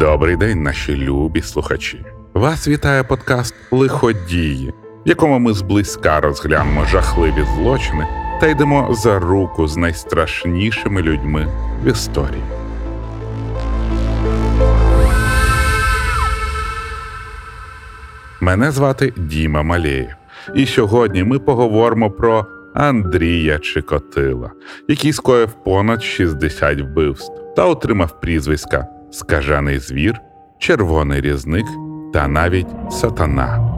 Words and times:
Добрий 0.00 0.36
день, 0.36 0.62
наші 0.62 0.96
любі 0.96 1.42
слухачі. 1.42 2.04
Вас 2.34 2.68
вітає 2.68 3.04
подкаст 3.04 3.54
Лиходії, 3.70 4.72
в 5.06 5.08
якому 5.08 5.38
ми 5.38 5.52
зблизька 5.52 6.20
розглянемо 6.20 6.84
жахливі 6.84 7.44
злочини 7.56 8.06
та 8.40 8.46
йдемо 8.46 8.94
за 8.94 9.18
руку 9.18 9.68
з 9.68 9.76
найстрашнішими 9.76 11.02
людьми 11.02 11.46
в 11.84 11.88
історії. 11.88 12.42
Мене 18.40 18.70
звати 18.70 19.12
Діма 19.16 19.62
Малєєв, 19.62 20.14
і 20.54 20.66
сьогодні 20.66 21.24
ми 21.24 21.38
поговоримо 21.38 22.10
про 22.10 22.46
Андрія 22.74 23.58
Чикотила, 23.58 24.50
який 24.88 25.12
скоїв 25.12 25.48
понад 25.64 26.02
60 26.02 26.80
вбивств 26.80 27.32
та 27.56 27.64
отримав 27.64 28.20
прізвиська 28.20 28.86
Скажений 29.10 29.78
звір, 29.78 30.20
Червоний 30.58 31.20
різник 31.20 31.66
та 32.12 32.28
навіть 32.28 32.66
Сатана. 32.90 33.74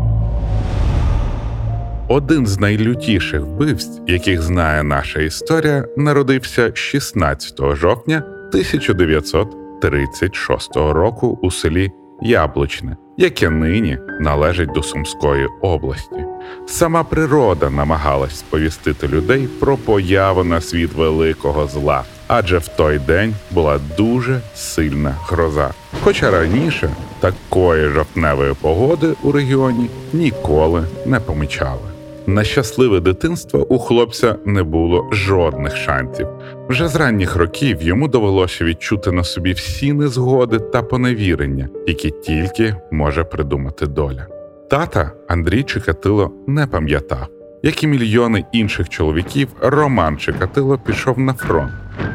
Один 2.08 2.46
з 2.46 2.58
найлютіших 2.58 3.40
вбивств, 3.40 4.02
яких 4.06 4.42
знає 4.42 4.82
наша 4.82 5.20
історія, 5.20 5.84
народився 5.96 6.70
16 6.74 7.58
жовтня 7.74 8.18
1936 8.18 10.76
року 10.76 11.38
у 11.42 11.50
селі 11.50 11.92
Яблучне, 12.22 12.96
яке 13.16 13.50
нині 13.50 13.98
належить 14.20 14.72
до 14.72 14.82
Сумської 14.82 15.46
області. 15.60 16.24
Сама 16.66 17.04
природа 17.04 17.70
намагалась 17.70 18.38
сповістити 18.38 19.08
людей 19.08 19.48
про 19.60 19.76
появу 19.76 20.44
на 20.44 20.60
світ 20.60 20.92
великого 20.92 21.66
зла, 21.66 22.04
адже 22.30 22.58
в 22.58 22.68
той 22.68 22.98
день 22.98 23.34
була 23.50 23.80
дуже 23.96 24.40
сильна 24.54 25.14
гроза. 25.28 25.70
Хоча 26.02 26.30
раніше 26.30 26.90
такої 27.20 27.88
жовтневої 27.88 28.54
погоди 28.60 29.14
у 29.22 29.32
регіоні 29.32 29.90
ніколи 30.12 30.84
не 31.06 31.20
помічали. 31.20 31.80
На 32.26 32.44
щасливе 32.44 33.00
дитинство 33.00 33.66
у 33.74 33.78
хлопця 33.78 34.36
не 34.44 34.62
було 34.62 35.08
жодних 35.12 35.76
шансів. 35.76 36.26
Вже 36.68 36.88
з 36.88 36.96
ранніх 36.96 37.36
років 37.36 37.82
йому 37.82 38.08
довелося 38.08 38.64
відчути 38.64 39.12
на 39.12 39.24
собі 39.24 39.52
всі 39.52 39.92
незгоди 39.92 40.58
та 40.58 40.82
поневірення, 40.82 41.68
які 41.86 42.10
тільки 42.10 42.76
може 42.90 43.24
придумати 43.24 43.86
доля. 43.86 44.26
Тата 44.70 45.12
Андрій 45.28 45.62
Чикатило 45.62 46.30
не 46.46 46.66
пам'ятав, 46.66 47.28
як 47.62 47.82
і 47.82 47.86
мільйони 47.86 48.44
інших 48.52 48.88
чоловіків, 48.88 49.48
Роман 49.60 50.18
Чикатило 50.18 50.78
пішов 50.78 51.18
на 51.18 51.32
фронт 51.32 51.72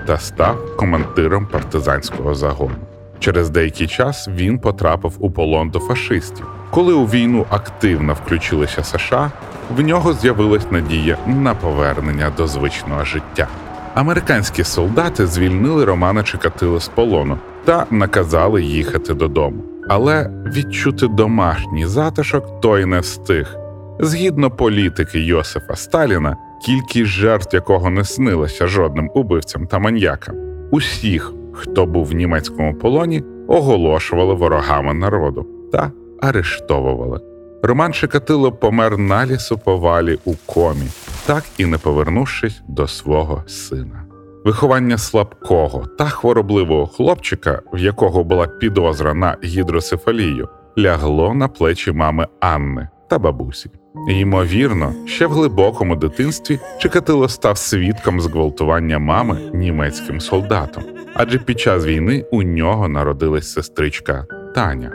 та 0.07 0.17
став 0.17 0.75
командиром 0.77 1.47
партизанського 1.51 2.35
загону. 2.35 2.75
Через 3.19 3.49
деякий 3.49 3.87
час 3.87 4.27
він 4.27 4.59
потрапив 4.59 5.15
у 5.19 5.31
полон 5.31 5.69
до 5.69 5.79
фашистів. 5.79 6.47
Коли 6.71 6.93
у 6.93 7.05
війну 7.05 7.45
активно 7.49 8.13
включилися 8.13 8.83
США, 8.83 9.31
в 9.75 9.81
нього 9.81 10.13
з'явилась 10.13 10.71
надія 10.71 11.17
на 11.27 11.55
повернення 11.55 12.31
до 12.37 12.47
звичного 12.47 13.05
життя. 13.05 13.47
Американські 13.93 14.63
солдати 14.63 15.27
звільнили 15.27 15.85
Романа 15.85 16.23
Чикатило 16.23 16.79
з 16.79 16.87
полону 16.87 17.37
та 17.65 17.85
наказали 17.91 18.63
їхати 18.63 19.13
додому. 19.13 19.63
Але 19.89 20.29
відчути 20.45 21.07
домашній 21.07 21.85
затишок 21.85 22.61
той 22.61 22.85
не 22.85 22.99
встиг. 22.99 23.64
Згідно 23.99 24.51
політики 24.51 25.19
Йосифа 25.19 25.75
Сталіна, 25.75 26.37
кількість 26.65 27.09
жертв 27.09 27.55
якого 27.55 27.89
не 27.89 28.03
снилася 28.03 28.67
жодним 28.67 29.11
убивцям 29.13 29.67
та 29.67 29.79
маньякам. 29.79 30.35
Усіх, 30.71 31.33
хто 31.53 31.85
був 31.85 32.05
в 32.05 32.13
німецькому 32.13 32.75
полоні, 32.75 33.23
оголошували 33.47 34.33
ворогами 34.33 34.93
народу 34.93 35.47
та 35.71 35.91
арештовували. 36.21 37.19
Роман 37.63 37.93
Шикатило 37.93 38.51
помер 38.51 38.97
на 38.97 39.25
лісоповалі 39.25 40.17
у 40.25 40.33
комі, 40.45 40.87
так 41.25 41.43
і 41.57 41.65
не 41.65 41.77
повернувшись 41.77 42.61
до 42.67 42.87
свого 42.87 43.43
сина. 43.47 44.05
Виховання 44.45 44.97
слабкого 44.97 45.85
та 45.97 46.05
хворобливого 46.05 46.87
хлопчика, 46.87 47.61
в 47.73 47.77
якого 47.77 48.23
була 48.23 48.47
підозра 48.47 49.13
на 49.13 49.37
гідросефалію, 49.43 50.49
лягло 50.77 51.33
на 51.33 51.47
плечі 51.47 51.91
мами 51.91 52.27
Анни 52.39 52.87
та 53.09 53.19
бабусі. 53.19 53.69
Ймовірно, 54.07 54.93
ще 55.05 55.27
в 55.27 55.31
глибокому 55.31 55.95
дитинстві 55.95 56.59
Чикатило 56.77 57.29
став 57.29 57.57
свідком 57.57 58.21
зґвалтування 58.21 58.99
мами 58.99 59.39
німецьким 59.53 60.21
солдатом, 60.21 60.83
адже 61.13 61.39
під 61.39 61.59
час 61.59 61.85
війни 61.85 62.25
у 62.31 62.43
нього 62.43 62.87
народилась 62.87 63.53
сестричка 63.53 64.25
Таня. 64.55 64.91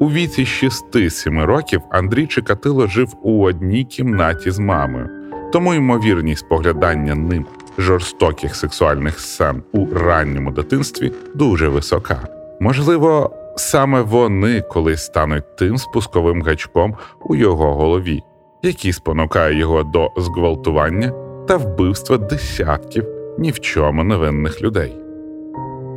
У 0.00 0.10
віці 0.10 0.44
6-7 0.44 1.44
років 1.44 1.80
Андрій 1.90 2.26
Чикатило 2.26 2.86
жив 2.86 3.08
у 3.22 3.42
одній 3.42 3.84
кімнаті 3.84 4.50
з 4.50 4.58
мамою, 4.58 5.08
тому 5.52 5.74
ймовірність 5.74 6.40
споглядання 6.40 7.14
ним 7.14 7.46
жорстоких 7.78 8.56
сексуальних 8.56 9.20
сцен 9.20 9.62
у 9.72 9.86
ранньому 9.94 10.50
дитинстві 10.50 11.12
дуже 11.34 11.68
висока. 11.68 12.28
Можливо, 12.60 13.30
саме 13.56 14.00
вони 14.00 14.60
колись 14.60 15.04
стануть 15.04 15.56
тим 15.56 15.78
спусковим 15.78 16.42
гачком 16.42 16.96
у 17.20 17.36
його 17.36 17.74
голові, 17.74 18.22
який 18.64 18.92
спонукає 18.92 19.58
його 19.58 19.82
до 19.82 20.10
зґвалтування 20.16 21.12
та 21.48 21.56
вбивства 21.56 22.16
десятків 22.16 23.04
ні 23.38 23.50
в 23.50 23.60
чому 23.60 24.04
невинних 24.04 24.62
людей. 24.62 24.96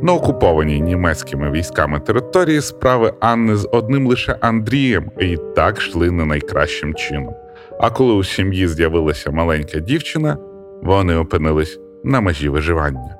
На 0.02 0.12
окупованій 0.12 0.80
німецькими 0.80 1.50
військами 1.50 2.00
території 2.00 2.60
справи 2.60 3.14
Анни 3.20 3.56
з 3.56 3.68
одним 3.72 4.06
лише 4.06 4.32
Андрієм 4.40 5.10
і 5.20 5.36
так 5.56 5.78
йшли 5.78 6.10
не 6.10 6.24
найкращим 6.24 6.94
чином. 6.94 7.34
А 7.80 7.90
коли 7.90 8.12
у 8.12 8.24
сім'ї 8.24 8.68
з'явилася 8.68 9.30
маленька 9.30 9.78
дівчина, 9.78 10.36
вони 10.82 11.16
опинились 11.16 11.78
на 12.04 12.20
межі 12.20 12.48
виживання. 12.48 13.16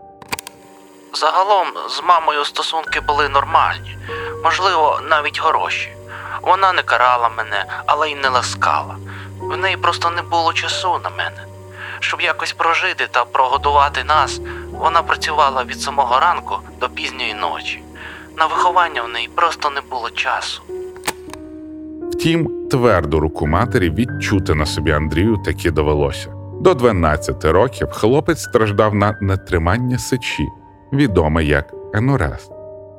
Загалом 1.15 1.67
з 1.89 2.03
мамою 2.03 2.45
стосунки 2.45 3.01
були 3.01 3.29
нормальні, 3.29 3.99
можливо, 4.45 5.01
навіть 5.11 5.39
хороші. 5.39 5.89
Вона 6.43 6.73
не 6.73 6.83
карала 6.83 7.31
мене, 7.37 7.65
але 7.87 8.11
й 8.11 8.15
не 8.15 8.29
ласкала. 8.29 8.97
В 9.49 9.57
неї 9.57 9.77
просто 9.77 10.11
не 10.11 10.23
було 10.23 10.53
часу 10.53 10.89
на 11.05 11.11
мене. 11.11 11.45
Щоб 12.01 12.21
якось 12.21 12.53
прожити 12.53 13.09
та 13.11 13.25
прогодувати 13.25 14.05
нас, 14.05 14.41
вона 14.73 15.03
працювала 15.03 15.65
від 15.65 15.81
самого 15.81 16.21
ранку 16.21 16.59
до 16.81 16.89
пізньої 16.89 17.35
ночі. 17.35 17.83
На 18.37 18.47
виховання 18.47 19.03
в 19.03 19.09
неї 19.09 19.29
просто 19.35 19.71
не 19.71 19.81
було 19.81 20.11
часу. 20.11 20.63
Втім, 22.13 22.69
тверду 22.71 23.21
руку 23.21 23.47
матері 23.47 23.91
відчути 23.91 24.55
на 24.55 24.67
собі 24.67 24.91
Андрію 24.91 25.37
таки 25.45 25.71
довелося. 25.71 26.29
До 26.61 26.75
12 26.75 27.45
років 27.45 27.89
хлопець 27.91 28.43
страждав 28.43 28.95
на 28.95 29.19
нетримання 29.21 29.99
сечі, 29.99 30.49
відоме 30.93 31.45
як 31.45 31.75
енурез. 31.95 32.51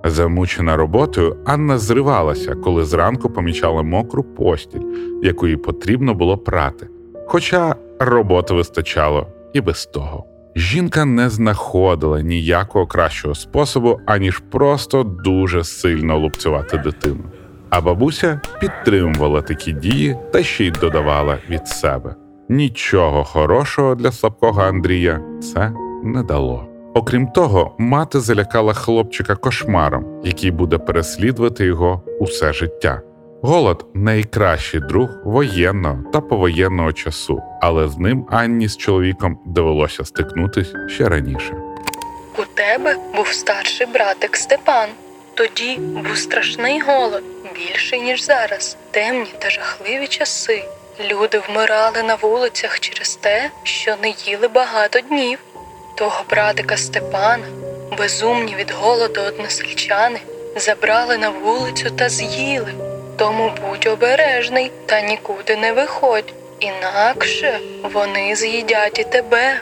Замучена 0.04 0.78
роботою, 0.78 1.38
Анна 1.46 1.78
зривалася, 1.78 2.56
коли 2.56 2.86
зранку 2.86 3.30
помічала 3.30 3.84
мокру 3.84 4.24
постіль, 4.24 4.86
яку 5.24 5.48
їй 5.48 5.58
потрібно 5.58 6.14
було 6.14 6.38
прати. 6.38 6.88
Хоча 7.28 7.76
роботи 8.00 8.54
вистачало 8.54 9.28
і 9.54 9.62
без 9.62 9.86
того. 9.86 10.26
Жінка 10.56 11.06
не 11.06 11.30
знаходила 11.30 12.22
ніякого 12.22 12.88
кращого 12.88 13.36
способу, 13.36 14.00
аніж 14.06 14.40
просто 14.40 15.04
дуже 15.04 15.64
сильно 15.64 16.20
лупцювати 16.20 16.78
дитину. 16.78 17.24
А 17.70 17.82
бабуся 17.82 18.42
підтримувала 18.62 19.42
такі 19.42 19.74
дії 19.74 20.18
та 20.32 20.44
ще 20.44 20.66
й 20.66 20.72
додавала 20.72 21.38
від 21.50 21.68
себе. 21.68 22.16
Нічого 22.50 23.24
хорошого 23.24 23.96
для 23.96 24.12
слабкого 24.12 24.62
Андрія 24.62 25.22
це 25.42 25.74
не 26.04 26.24
дало. 26.24 26.68
Окрім 26.94 27.28
того, 27.28 27.76
мати 27.78 28.20
залякала 28.20 28.74
хлопчика 28.74 29.36
кошмаром, 29.36 30.22
який 30.24 30.52
буде 30.52 30.78
переслідувати 30.78 31.66
його 31.66 32.04
усе 32.20 32.54
життя. 32.54 33.02
Голод 33.42 33.86
найкращий 33.94 34.80
друг 34.80 35.10
воєнного 35.26 36.04
та 36.14 36.22
повоєнного 36.22 36.94
часу, 36.94 37.42
але 37.62 37.88
з 37.88 37.98
ним 37.98 38.26
Анні 38.32 38.68
з 38.68 38.78
чоловіком 38.78 39.40
довелося 39.46 40.06
стикнутись 40.06 40.74
ще 40.88 41.10
раніше. 41.10 41.56
У 42.38 42.42
тебе 42.54 42.96
був 43.16 43.28
старший 43.28 43.88
братик 43.88 44.38
Степан. 44.38 44.90
Тоді 45.34 45.78
був 45.78 46.18
страшний 46.18 46.82
голод, 46.82 47.24
більший 47.56 48.02
ніж 48.02 48.26
зараз, 48.26 48.78
темні 48.92 49.30
та 49.40 49.50
жахливі 49.50 50.08
часи. 50.08 50.64
Люди 51.12 51.42
вмирали 51.50 52.04
на 52.04 52.16
вулицях 52.16 52.80
через 52.80 53.16
те, 53.16 53.52
що 53.64 53.96
не 54.02 54.14
їли 54.26 54.48
багато 54.48 55.00
днів. 55.00 55.40
Того 56.00 56.24
братика 56.30 56.78
Степана, 56.78 57.44
безумні 57.98 58.56
від 58.60 58.72
голоду 58.72 59.22
односельчани, 59.28 60.20
забрали 60.58 61.18
на 61.18 61.30
вулицю 61.30 61.90
та 61.96 62.10
з'їли. 62.10 62.72
Тому 63.18 63.52
будь 63.62 63.88
обережний 63.94 64.72
та 64.86 65.02
нікуди 65.02 65.56
не 65.56 65.74
виходь, 65.74 66.34
інакше 66.60 67.60
вони 67.94 68.36
з'їдять 68.36 69.00
і 69.00 69.04
тебе. 69.04 69.62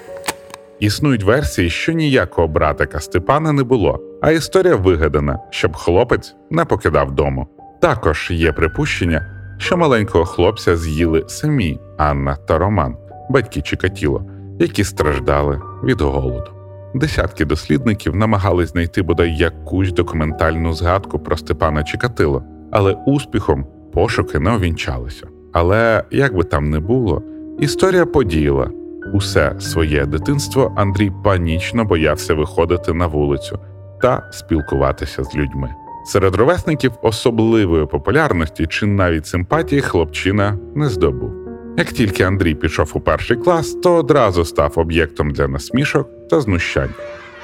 Існують 0.80 1.24
версії, 1.24 1.70
що 1.70 1.92
ніякого 1.92 2.48
братика 2.48 3.00
Степана 3.00 3.52
не 3.52 3.64
було, 3.64 4.00
а 4.22 4.32
історія 4.32 4.76
вигадана, 4.76 5.40
щоб 5.50 5.76
хлопець 5.76 6.36
не 6.50 6.66
покидав 6.66 7.12
дому. 7.12 7.48
Також 7.82 8.28
є 8.32 8.52
припущення, 8.52 9.26
що 9.58 9.78
маленького 9.78 10.26
хлопця 10.26 10.78
з'їли 10.78 11.26
самі 11.28 11.80
Анна 11.98 12.36
та 12.36 12.58
Роман, 12.58 12.98
батьки 13.30 13.62
Чикатіло, 13.62 14.24
які 14.60 14.84
страждали 14.84 15.62
від 15.84 16.02
голоду. 16.02 16.52
Десятки 16.94 17.46
дослідників 17.46 18.16
намагались 18.16 18.72
знайти 18.72 19.02
бодай 19.02 19.36
якусь 19.36 19.92
документальну 19.92 20.74
згадку 20.74 21.20
про 21.20 21.38
Степана 21.38 21.84
Чикатило, 21.84 22.44
але 22.72 22.94
успіхом 22.94 23.66
пошуки 23.94 24.40
не 24.40 24.56
увінчалися. 24.56 25.28
Але 25.54 26.04
як 26.12 26.36
би 26.36 26.44
там 26.44 26.70
не 26.70 26.80
було, 26.80 27.24
історія 27.60 28.06
подіяла 28.06 28.70
усе 29.14 29.56
своє 29.60 30.06
дитинство 30.06 30.74
Андрій 30.76 31.12
панічно 31.24 31.86
боявся 31.86 32.34
виходити 32.34 32.94
на 32.94 33.08
вулицю 33.08 33.60
та 34.02 34.30
спілкуватися 34.32 35.24
з 35.24 35.36
людьми. 35.36 35.70
Серед 36.06 36.36
ровесників 36.36 36.92
особливої 37.02 37.86
популярності 37.86 38.68
чи 38.68 38.86
навіть 38.86 39.26
симпатії 39.26 39.82
хлопчина 39.82 40.58
не 40.76 40.90
здобув. 40.90 41.47
Як 41.78 41.92
тільки 41.92 42.24
Андрій 42.24 42.56
пішов 42.56 42.92
у 42.94 43.00
перший 43.00 43.38
клас, 43.38 43.74
то 43.74 43.96
одразу 43.96 44.46
став 44.46 44.74
об'єктом 44.76 45.32
для 45.32 45.48
насмішок 45.48 46.10
та 46.30 46.42
знущань. 46.42 46.94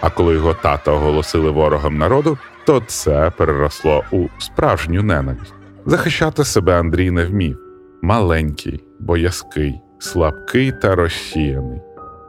А 0.01 0.09
коли 0.09 0.33
його 0.33 0.53
тата 0.53 0.91
оголосили 0.91 1.51
ворогом 1.51 1.97
народу, 1.97 2.37
то 2.65 2.83
це 2.87 3.31
переросло 3.37 4.03
у 4.11 4.27
справжню 4.37 5.03
ненависть. 5.03 5.53
Захищати 5.85 6.43
себе 6.43 6.79
Андрій 6.79 7.11
не 7.11 7.25
вмів 7.25 7.59
маленький, 8.01 8.83
боязкий, 8.99 9.81
слабкий 9.99 10.71
та 10.71 10.95
розсіяний. 10.95 11.81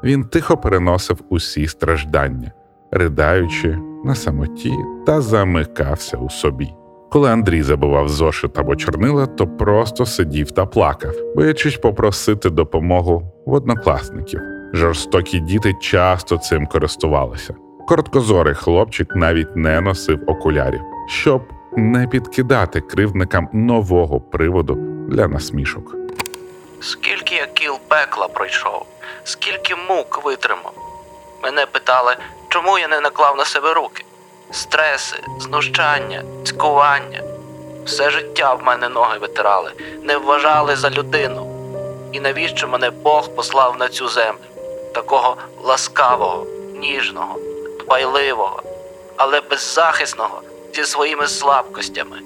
Він 0.04 0.24
тихо 0.24 0.56
переносив 0.56 1.18
усі 1.28 1.66
страждання, 1.66 2.52
ридаючи 2.90 3.78
на 4.04 4.14
самоті 4.14 4.72
та 5.06 5.20
замикався 5.20 6.16
у 6.16 6.30
собі. 6.30 6.68
Коли 7.14 7.30
Андрій 7.30 7.62
забував 7.62 8.08
зошит 8.08 8.58
або 8.58 8.76
чорнила, 8.76 9.26
то 9.26 9.46
просто 9.46 10.06
сидів 10.06 10.50
та 10.50 10.66
плакав, 10.66 11.12
боячись 11.36 11.76
попросити 11.76 12.50
допомогу 12.50 13.32
в 13.46 13.52
однокласників. 13.52 14.40
Жорстокі 14.72 15.40
діти 15.40 15.74
часто 15.80 16.36
цим 16.36 16.66
користувалися. 16.66 17.54
Короткозорий 17.88 18.54
хлопчик 18.54 19.16
навіть 19.16 19.56
не 19.56 19.80
носив 19.80 20.20
окулярів, 20.26 20.80
щоб 21.08 21.42
не 21.76 22.06
підкидати 22.06 22.80
кривдникам 22.80 23.48
нового 23.52 24.20
приводу 24.20 24.74
для 25.08 25.28
насмішок. 25.28 25.96
Скільки 26.80 27.34
я 27.34 27.46
кіл 27.46 27.78
пекла 27.88 28.28
пройшов, 28.28 28.86
скільки 29.24 29.74
мук 29.88 30.24
витримав. 30.24 30.74
Мене 31.42 31.66
питали, 31.66 32.16
чому 32.48 32.78
я 32.78 32.88
не 32.88 33.00
наклав 33.00 33.36
на 33.36 33.44
себе 33.44 33.74
руки. 33.74 34.04
Стреси, 34.50 35.16
знущання, 35.40 36.22
цькування. 36.44 37.22
Все 37.84 38.10
життя 38.10 38.54
в 38.54 38.62
мене 38.62 38.88
ноги 38.88 39.18
витирали, 39.18 39.72
не 40.02 40.16
вважали 40.16 40.76
за 40.76 40.90
людину. 40.90 41.50
І 42.12 42.20
навіщо 42.20 42.68
мене 42.68 42.90
Бог 42.90 43.34
послав 43.34 43.76
на 43.78 43.88
цю 43.88 44.08
землю, 44.08 44.38
такого 44.94 45.36
ласкавого, 45.64 46.46
ніжного, 46.80 47.38
дбайливого, 47.84 48.62
але 49.16 49.40
беззахисного 49.50 50.42
зі 50.74 50.84
своїми 50.84 51.26
слабкостями. 51.26 52.16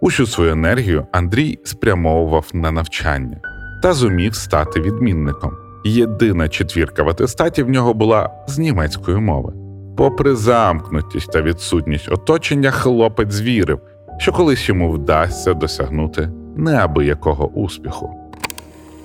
Усю 0.00 0.26
свою 0.26 0.52
енергію 0.52 1.06
Андрій 1.12 1.58
спрямовував 1.64 2.44
на 2.52 2.70
навчання 2.70 3.40
та 3.82 3.92
зумів 3.92 4.34
стати 4.34 4.80
відмінником. 4.80 5.56
Єдина 5.84 6.48
четвірка 6.48 7.02
в 7.02 7.08
атестаті 7.08 7.62
в 7.62 7.68
нього 7.68 7.94
була 7.94 8.30
з 8.46 8.58
німецької 8.58 9.16
мови. 9.16 9.52
Попри 9.98 10.36
замкнутість 10.36 11.32
та 11.32 11.42
відсутність 11.42 12.08
оточення, 12.08 12.70
хлопець 12.70 13.40
вірив, 13.40 13.80
що 14.18 14.32
колись 14.32 14.68
йому 14.68 14.92
вдасться 14.92 15.54
досягнути 15.54 16.28
неабиякого 16.56 17.48
успіху. 17.48 18.32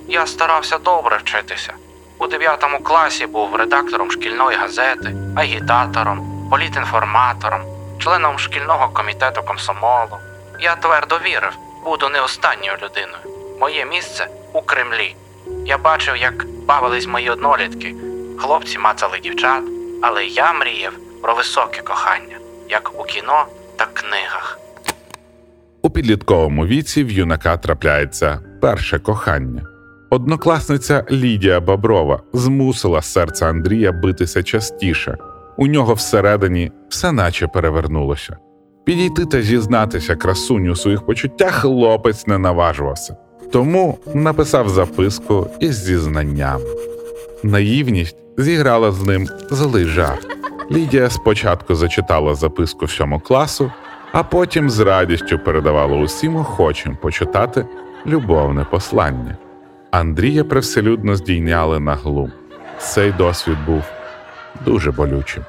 Я 0.07 0.25
старався 0.25 0.77
добре 0.77 1.17
вчитися. 1.17 1.73
У 2.19 2.27
9 2.27 2.65
класі 2.83 3.27
був 3.27 3.55
редактором 3.55 4.11
шкільної 4.11 4.57
газети, 4.57 5.15
агітатором, 5.35 6.47
політінформатором, 6.51 7.61
членом 7.99 8.39
шкільного 8.39 8.89
комітету 8.93 9.41
комсомолу. 9.41 10.17
Я 10.59 10.75
твердо 10.75 11.15
вірив, 11.25 11.57
буду 11.85 12.09
не 12.09 12.21
останньою 12.21 12.73
людиною. 12.73 13.57
Моє 13.59 13.85
місце 13.85 14.27
у 14.53 14.61
Кремлі. 14.61 15.15
Я 15.65 15.77
бачив, 15.77 16.17
як 16.17 16.45
бавились 16.67 17.07
мої 17.07 17.29
однолітки. 17.29 17.95
Хлопці 18.37 18.79
мацали 18.79 19.19
дівчат, 19.19 19.63
але 20.05 20.25
я 20.25 20.53
мріяв 20.53 20.93
про 21.21 21.35
високе 21.35 21.81
кохання, 21.81 22.37
як 22.69 22.91
у 22.99 23.03
кіно 23.03 23.45
та 23.75 23.85
книгах. 23.85 24.59
У 25.81 25.89
підлітковому 25.89 26.65
віці 26.65 27.03
в 27.03 27.11
юнака 27.11 27.57
трапляється 27.57 28.39
перше 28.61 28.99
кохання. 28.99 29.61
Однокласниця 30.09 31.05
Лідія 31.11 31.59
Боброва 31.59 32.21
змусила 32.33 33.01
серце 33.01 33.49
Андрія 33.49 33.91
битися 33.91 34.43
частіше. 34.43 35.17
У 35.57 35.67
нього 35.67 35.93
всередині 35.93 36.71
все 36.89 37.11
наче 37.11 37.47
перевернулося. 37.47 38.37
Підійти 38.85 39.25
та 39.25 39.41
зізнатися 39.41 40.15
красуню 40.15 40.71
у 40.71 40.75
своїх 40.75 41.05
почуттях 41.05 41.53
хлопець 41.53 42.27
не 42.27 42.37
наважувався, 42.37 43.15
тому 43.51 43.97
написав 44.13 44.69
записку 44.69 45.47
із 45.59 45.75
зізнаннями. 45.75 46.65
Наївність 47.43 48.17
зіграла 48.37 48.91
з 48.91 49.01
ним 49.01 49.27
злий 49.51 49.85
жарт. 49.85 50.27
Лідія 50.71 51.09
спочатку 51.09 51.75
зачитала 51.75 52.35
записку 52.35 52.85
всьому 52.85 53.19
класу, 53.19 53.71
а 54.11 54.23
потім 54.23 54.69
з 54.69 54.79
радістю 54.79 55.39
передавала 55.39 55.97
усім 55.97 56.35
охочим 56.35 56.97
почитати 57.01 57.65
любовне 58.05 58.65
послання. 58.71 59.37
Андрія 59.91 60.43
привселюдно 60.43 61.15
здійняли 61.15 61.79
на 61.79 61.95
глум. 61.95 62.31
Цей 62.79 63.11
досвід 63.11 63.57
був 63.65 63.83
дуже 64.65 64.91
болючим. 64.91 65.43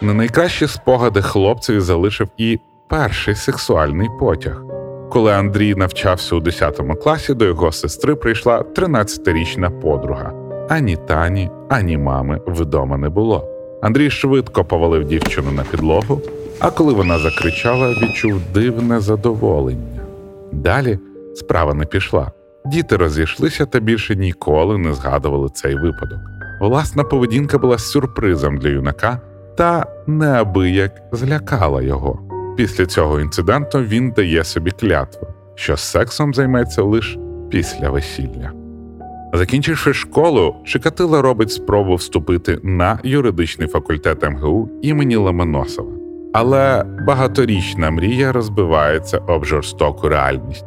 Не 0.00 0.14
найкращі 0.14 0.66
спогади 0.66 1.22
хлопцеві 1.22 1.80
залишив 1.80 2.28
і 2.36 2.58
перший 2.88 3.34
сексуальний 3.34 4.08
потяг. 4.20 4.62
Коли 5.10 5.32
Андрій 5.32 5.74
навчався 5.74 6.36
у 6.36 6.40
10 6.40 6.80
класі, 7.02 7.34
до 7.34 7.44
його 7.44 7.72
сестри 7.72 8.14
прийшла 8.14 8.60
13-річна 8.60 9.80
подруга. 9.80 10.47
Ані 10.68 10.96
тані, 10.96 11.50
ані 11.68 11.98
мами 11.98 12.40
вдома 12.46 12.96
не 12.96 13.08
було. 13.08 13.48
Андрій 13.82 14.10
швидко 14.10 14.64
повалив 14.64 15.04
дівчину 15.04 15.52
на 15.52 15.62
підлогу, 15.62 16.20
а 16.60 16.70
коли 16.70 16.92
вона 16.92 17.18
закричала, 17.18 17.90
відчув 17.90 18.40
дивне 18.54 19.00
задоволення. 19.00 20.00
Далі 20.52 20.98
справа 21.34 21.74
не 21.74 21.84
пішла. 21.84 22.32
Діти 22.66 22.96
розійшлися 22.96 23.66
та 23.66 23.80
більше 23.80 24.16
ніколи 24.16 24.78
не 24.78 24.94
згадували 24.94 25.48
цей 25.54 25.74
випадок. 25.74 26.18
Власна 26.60 27.04
поведінка 27.04 27.58
була 27.58 27.78
сюрпризом 27.78 28.58
для 28.58 28.68
юнака 28.68 29.20
та 29.56 29.86
неабияк 30.06 30.92
злякала 31.12 31.82
його. 31.82 32.18
Після 32.56 32.86
цього 32.86 33.20
інциденту 33.20 33.78
він 33.78 34.10
дає 34.10 34.44
собі 34.44 34.70
клятву, 34.70 35.28
що 35.54 35.76
сексом 35.76 36.34
займеться 36.34 36.82
лише 36.82 37.18
після 37.50 37.90
весілля. 37.90 38.67
Закінчивши 39.32 39.94
школу, 39.94 40.56
Чикатило 40.64 41.22
робить 41.22 41.52
спробу 41.52 41.94
вступити 41.94 42.58
на 42.62 42.98
юридичний 43.04 43.68
факультет 43.68 44.30
МГУ 44.30 44.68
імені 44.82 45.16
Ломоносова. 45.16 45.92
Але 46.32 46.84
багаторічна 47.06 47.90
мрія 47.90 48.32
розбивається 48.32 49.18
об 49.18 49.44
жорстоку 49.44 50.08
реальність. 50.08 50.64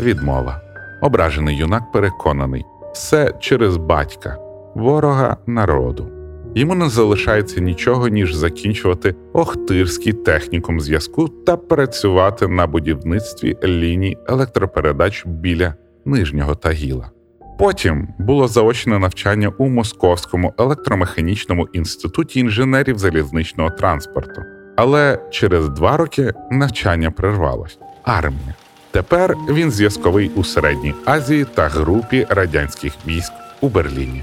Відмова. 0.00 0.60
Ображений 1.02 1.56
юнак 1.56 1.92
переконаний 1.92 2.64
все 2.92 3.34
через 3.40 3.76
батька, 3.76 4.36
ворога 4.74 5.36
народу. 5.46 6.08
Йому 6.54 6.74
не 6.74 6.88
залишається 6.88 7.60
нічого, 7.60 8.08
ніж 8.08 8.34
закінчувати 8.34 9.14
Охтирський 9.32 10.12
технікум 10.12 10.80
зв'язку 10.80 11.28
та 11.28 11.56
працювати 11.56 12.48
на 12.48 12.66
будівництві 12.66 13.56
ліній 13.64 14.16
електропередач 14.28 15.26
біля 15.26 15.74
Нижнього 16.04 16.54
Тагіла. 16.54 17.10
Потім 17.58 18.08
було 18.18 18.48
заочне 18.48 18.98
навчання 18.98 19.52
у 19.58 19.68
Московському 19.68 20.54
електромеханічному 20.58 21.68
інституті 21.72 22.40
інженерів 22.40 22.98
залізничного 22.98 23.70
транспорту. 23.70 24.42
Але 24.76 25.18
через 25.30 25.68
два 25.68 25.96
роки 25.96 26.32
навчання 26.50 27.10
прервалось. 27.10 27.78
Армія. 28.02 28.54
Тепер 28.90 29.36
він 29.50 29.70
зв'язковий 29.70 30.30
у 30.36 30.44
Середній 30.44 30.94
Азії 31.04 31.46
та 31.54 31.68
групі 31.68 32.26
радянських 32.28 32.92
військ 33.06 33.32
у 33.60 33.68
Берліні. 33.68 34.22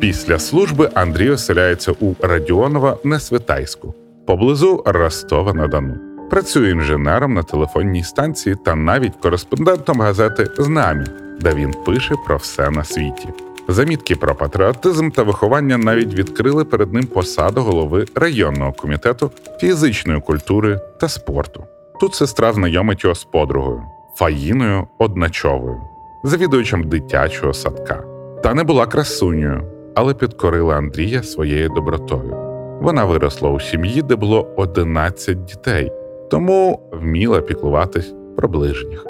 Після 0.00 0.38
служби 0.38 0.90
Андрій 0.94 1.30
оселяється 1.30 1.92
у 2.00 2.14
Радіонова 2.20 2.96
Несвитайську, 3.04 3.94
поблизу 4.26 4.82
Ростова 4.86 5.54
на 5.54 5.68
Дону. 5.68 6.09
Працює 6.30 6.70
інженером 6.70 7.34
на 7.34 7.42
телефонній 7.42 8.04
станції 8.04 8.56
та 8.64 8.74
навіть 8.74 9.16
кореспондентом 9.16 10.00
газети 10.00 10.46
Знамі, 10.58 11.06
де 11.40 11.54
він 11.54 11.74
пише 11.86 12.14
про 12.26 12.36
все 12.36 12.70
на 12.70 12.84
світі. 12.84 13.28
Замітки 13.68 14.16
про 14.16 14.34
патріотизм 14.34 15.10
та 15.10 15.22
виховання 15.22 15.78
навіть 15.78 16.14
відкрили 16.14 16.64
перед 16.64 16.92
ним 16.92 17.04
посаду 17.04 17.60
голови 17.60 18.04
районного 18.14 18.72
комітету 18.72 19.30
фізичної 19.60 20.20
культури 20.20 20.80
та 21.00 21.08
спорту. 21.08 21.64
Тут 22.00 22.14
сестра 22.14 22.52
знайомить 22.52 23.04
його 23.04 23.14
з 23.14 23.24
подругою 23.24 23.82
Фаїною 24.14 24.86
Одначовою, 24.98 25.80
завідувачем 26.24 26.82
дитячого 26.82 27.52
садка. 27.52 28.04
Та 28.42 28.54
не 28.54 28.64
була 28.64 28.86
красунею, 28.86 29.62
але 29.94 30.14
підкорила 30.14 30.76
Андрія 30.76 31.22
своєю 31.22 31.68
добротою. 31.68 32.36
Вона 32.80 33.04
виросла 33.04 33.50
у 33.50 33.60
сім'ї, 33.60 34.02
де 34.02 34.16
було 34.16 34.54
11 34.56 35.44
дітей, 35.44 35.92
тому 36.30 36.90
вміла 36.92 37.40
піклуватись 37.40 38.12
про 38.36 38.48
ближніх. 38.48 39.06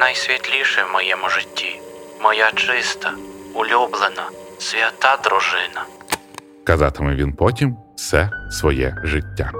Найсвітліше 0.00 0.82
в 0.90 0.92
моєму 0.92 1.28
житті, 1.28 1.80
моя 2.22 2.50
чиста, 2.54 3.12
улюблена, 3.54 4.30
свята 4.58 5.18
дружина. 5.24 5.84
казатиме 6.64 7.14
він 7.14 7.32
потім 7.32 7.76
все 7.96 8.30
своє 8.50 8.96
життя. 9.04 9.52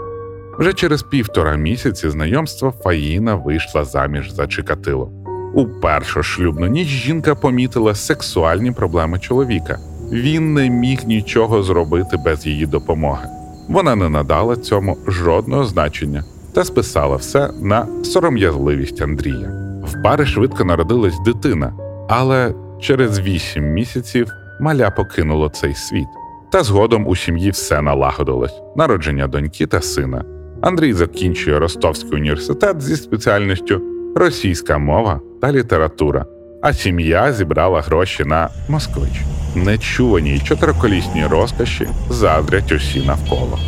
Вже 0.58 0.72
через 0.72 1.02
півтора 1.02 1.56
місяці 1.56 2.10
знайомства 2.10 2.70
Фаїна 2.70 3.34
вийшла 3.34 3.84
заміж 3.84 4.30
за 4.30 4.46
Чикатило. 4.46 5.10
У 5.54 5.66
першу 5.66 6.22
шлюбну 6.22 6.66
ніч 6.66 6.88
жінка 6.88 7.34
помітила 7.34 7.94
сексуальні 7.94 8.72
проблеми 8.72 9.18
чоловіка. 9.18 9.78
Він 10.12 10.54
не 10.54 10.70
міг 10.70 11.04
нічого 11.04 11.62
зробити 11.62 12.16
без 12.24 12.46
її 12.46 12.66
допомоги. 12.66 13.28
Вона 13.68 13.96
не 13.96 14.08
надала 14.08 14.56
цьому 14.56 14.98
жодного 15.06 15.64
значення 15.64 16.24
та 16.54 16.64
списала 16.64 17.16
все 17.16 17.50
на 17.62 17.87
сором'язливість 18.04 19.02
Андрія. 19.02 19.52
В 19.84 20.02
пари 20.02 20.26
швидко 20.26 20.64
народилась 20.64 21.20
дитина, 21.25 21.73
але 22.08 22.54
через 22.80 23.20
вісім 23.20 23.64
місяців 23.64 24.28
маля 24.61 24.90
покинуло 24.90 25.49
цей 25.49 25.75
світ. 25.75 26.08
Та 26.52 26.62
згодом 26.62 27.06
у 27.06 27.16
сім'ї 27.16 27.50
все 27.50 27.82
налагодилось: 27.82 28.54
народження 28.76 29.26
доньки 29.26 29.66
та 29.66 29.80
сина. 29.80 30.25
Андрій 30.62 30.92
закінчує 30.92 31.58
Ростовський 31.58 32.18
університет 32.18 32.80
зі 32.80 32.96
спеціальністю 32.96 33.82
російська 34.16 34.78
мова 34.78 35.20
та 35.40 35.52
література, 35.52 36.26
а 36.62 36.73
сім'я 36.73 37.32
зібрала 37.32 37.80
гроші 37.80 38.25
на 38.25 38.49
москвич. 38.68 39.20
Нечуваній 39.54 40.40
чотириколісній 40.44 41.26
розкоші 41.26 41.88
заздрять 42.11 42.73
усі 42.73 43.06
навколо. 43.06 43.58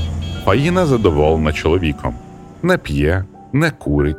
Фаїна 0.45 0.87
задоволена 0.87 1.53
чоловіком, 1.53 2.15
не 2.63 2.79
п'є, 2.79 3.25
не 3.53 3.71
курить, 3.71 4.17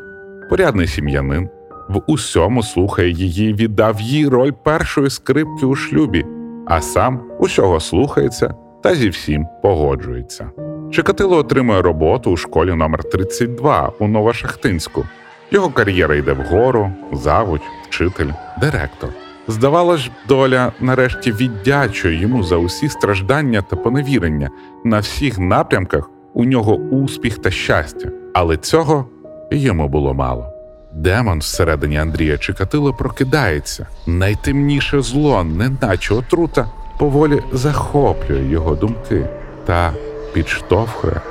порядний 0.50 0.88
сім'янин. 0.88 1.50
В 1.89 2.01
усьому 2.08 2.63
слухає 2.63 3.12
її, 3.12 3.53
віддав 3.53 4.01
їй 4.01 4.27
роль 4.27 4.51
першої 4.51 5.10
скрипки 5.10 5.65
у 5.65 5.75
шлюбі, 5.75 6.25
а 6.67 6.82
сам 6.82 7.22
усього 7.39 7.79
слухається 7.79 8.53
та 8.84 8.96
зі 8.96 9.10
всім 9.10 9.48
погоджується. 9.62 10.51
Чикатило 10.91 11.38
отримує 11.38 11.82
роботу 11.82 12.32
у 12.32 12.38
школі 12.38 12.74
номер 12.74 13.03
32 13.03 13.91
у 14.00 14.08
Новошахтинську. 14.08 15.06
Його 15.51 15.70
кар'єра 15.70 16.15
йде 16.15 16.34
вгору, 16.34 16.91
завуч, 17.13 17.62
вчитель, 17.89 18.29
директор. 18.62 19.10
Здавалось 19.48 20.00
ж, 20.00 20.12
доля 20.27 20.72
нарешті 20.79 21.32
віддячує 21.32 22.22
йому 22.22 22.44
за 22.44 22.58
усі 22.58 22.89
страждання 22.89 23.62
та 23.62 23.75
поневірення. 23.75 24.50
На 24.84 25.00
всіх 25.00 25.39
напрямках 25.39 26.10
у 26.34 26.46
нього 26.46 26.75
успіх 26.75 27.38
та 27.38 27.51
щастя, 27.51 28.10
але 28.39 28.58
цього 28.58 29.06
йому 29.51 29.88
було 29.88 30.13
мало. 30.13 30.53
Демон 30.91 31.39
всередині 31.39 31.98
Андрія 31.98 32.38
Чикатило 32.38 32.94
прокидається. 32.94 33.88
Найтемніше 34.08 35.01
зло, 35.01 35.44
неначе 35.44 36.13
отрута, 36.13 36.72
поволі 37.00 37.41
захоплює 37.53 38.44
його 38.44 38.75
думки 38.75 39.25
та 39.65 39.94
підштовхує 40.34 41.22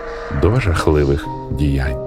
до 0.43 0.61
жахливих 0.61 1.27
діянь. 1.51 1.99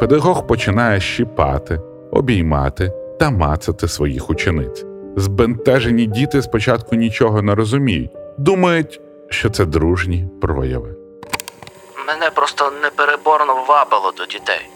Педагог 0.00 0.46
починає 0.46 1.00
щіпати, 1.00 1.80
обіймати 2.10 2.92
та 3.20 3.30
мацати 3.30 3.88
своїх 3.88 4.30
учениць. 4.30 4.84
Збентежені 5.16 6.06
діти 6.06 6.42
спочатку 6.42 6.96
нічого 6.96 7.42
не 7.42 7.54
розуміють, 7.54 8.10
думають, 8.38 9.00
що 9.28 9.50
це 9.50 9.64
дружні 9.64 10.28
прояви. 10.40 11.07
Мене 12.08 12.30
просто 12.30 12.72
непереборно 12.82 13.64
вабило 13.68 14.12
до 14.16 14.26
дітей. 14.26 14.68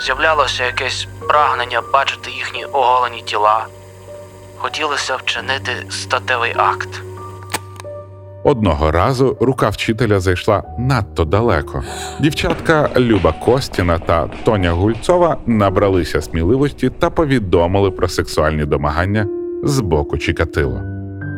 З'являлося 0.00 0.64
якесь 0.64 1.08
прагнення 1.28 1.82
бачити 1.92 2.30
їхні 2.30 2.64
оголені 2.64 3.22
тіла. 3.22 3.66
Хотілося 4.56 5.16
вчинити 5.16 5.72
статевий 5.90 6.54
акт. 6.56 6.88
Одного 8.44 8.90
разу 8.90 9.36
рука 9.40 9.68
вчителя 9.68 10.20
зайшла 10.20 10.62
надто 10.78 11.24
далеко. 11.24 11.82
Дівчатка 12.20 12.90
Люба 12.96 13.32
Костіна 13.32 13.98
та 13.98 14.28
Тоня 14.44 14.70
Гульцова 14.70 15.36
набралися 15.46 16.22
сміливості 16.22 16.90
та 16.90 17.10
повідомили 17.10 17.90
про 17.90 18.08
сексуальні 18.08 18.64
домагання 18.64 19.26
з 19.62 19.80
боку 19.80 20.18
Чикатило. 20.18 20.80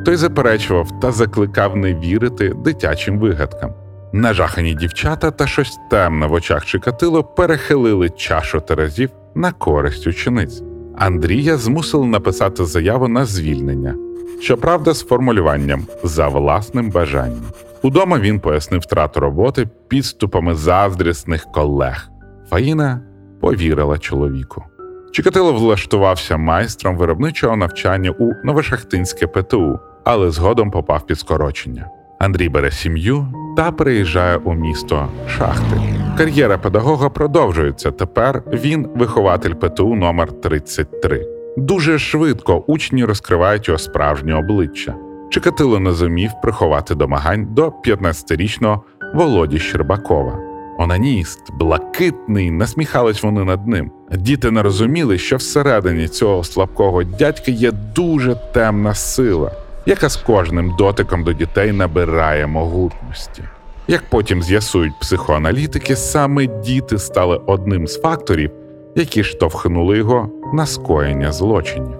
Той 0.04 0.16
заперечував 0.16 1.00
та 1.02 1.12
закликав 1.12 1.76
не 1.76 1.94
вірити 1.94 2.48
дитячим 2.48 3.18
вигадкам. 3.18 3.86
Нажахані 4.16 4.75
дівчата 4.75 5.30
та 5.30 5.46
щось 5.46 5.78
темне 5.90 6.26
в 6.26 6.32
очах 6.32 6.66
Чикатило 6.66 7.25
перехилили 7.25 8.11
чашу 8.11 8.61
терезів 8.61 9.11
на 9.35 9.52
користь 9.52 10.06
учениць. 10.06 10.62
Андрія 10.99 11.56
змусили 11.56 12.06
написати 12.06 12.64
заяву 12.64 13.08
на 13.08 13.25
звільнення. 13.25 13.94
Щоправда, 14.40 14.92
з 14.92 15.04
формулюванням 15.04 15.87
за 16.04 16.28
власним 16.28 16.90
бажанням. 16.90 17.44
Удома 17.82 18.18
він 18.18 18.40
пояснив 18.40 18.80
втрату 18.80 19.20
роботи 19.20 19.68
підступами 19.88 20.54
заздрісних 20.54 21.46
колег. 21.54 22.11
Фаїна 22.50 23.00
повірила 23.40 23.99
чоловіку. 23.99 24.64
Чикатило 25.12 25.52
влаштувався 25.52 26.37
майстром 26.37 26.96
виробничого 26.96 27.56
навчання 27.56 28.11
у 28.11 28.32
Новошахтинське 28.44 29.26
ПТУ, 29.26 29.78
але 30.04 30.30
згодом 30.30 30.70
попав 30.70 31.06
під 31.06 31.18
скорочення. 31.18 31.87
Андрій 32.18 32.49
бере 32.49 32.70
сім'ю 32.70 33.26
та 33.56 33.72
переїжджає 33.72 34.36
у 34.36 34.54
місто 34.54 35.08
Шахти. 35.28 35.80
Кар'єра 36.18 36.58
педагога 36.58 37.08
продовжується. 37.08 37.90
Тепер 37.90 38.42
він 38.52 38.88
вихователь 38.94 39.54
ПТУ 39.54 39.94
номер 39.94 40.32
33 40.40 41.26
Дуже 41.56 41.98
швидко 41.98 42.64
учні 42.66 43.04
розкривають 43.04 43.68
його 43.68 43.78
справжнє 43.78 44.34
обличчя. 44.34 44.94
Чикатило 45.30 45.80
не 45.80 45.92
зумів 45.92 46.30
приховати 46.42 46.94
домагань 46.94 47.46
до 47.54 47.68
15-річного 47.68 48.82
Володі 49.14 49.58
Щербакова. 49.58 50.38
Онаніст, 50.78 51.52
блакитний, 51.52 52.50
насміхались 52.50 53.22
вони 53.22 53.44
над 53.44 53.66
ним. 53.66 53.90
Діти 54.12 54.50
не 54.50 54.62
розуміли, 54.62 55.18
що 55.18 55.36
всередині 55.36 56.08
цього 56.08 56.44
слабкого 56.44 57.04
дядька 57.04 57.50
є 57.50 57.72
дуже 57.72 58.36
темна 58.54 58.94
сила, 58.94 59.52
яка 59.87 60.09
з 60.09 60.16
кожним 60.16 60.76
дотиком 60.76 61.25
до 61.25 61.33
дітей 61.33 61.73
набирає 61.73 62.47
могутності. 62.47 63.45
Як 63.88 64.11
потім 64.11 64.43
з'ясують 64.43 65.00
психоаналітики, 65.00 65.97
саме 65.97 66.47
діти 66.47 66.99
стали 66.99 67.40
одним 67.47 67.87
з 67.87 68.00
факторів, 68.00 68.50
які 68.95 69.25
штовхнули 69.25 69.99
його 69.99 70.31
на 70.55 70.66
скоєння 70.66 71.33
злочинів. 71.33 71.97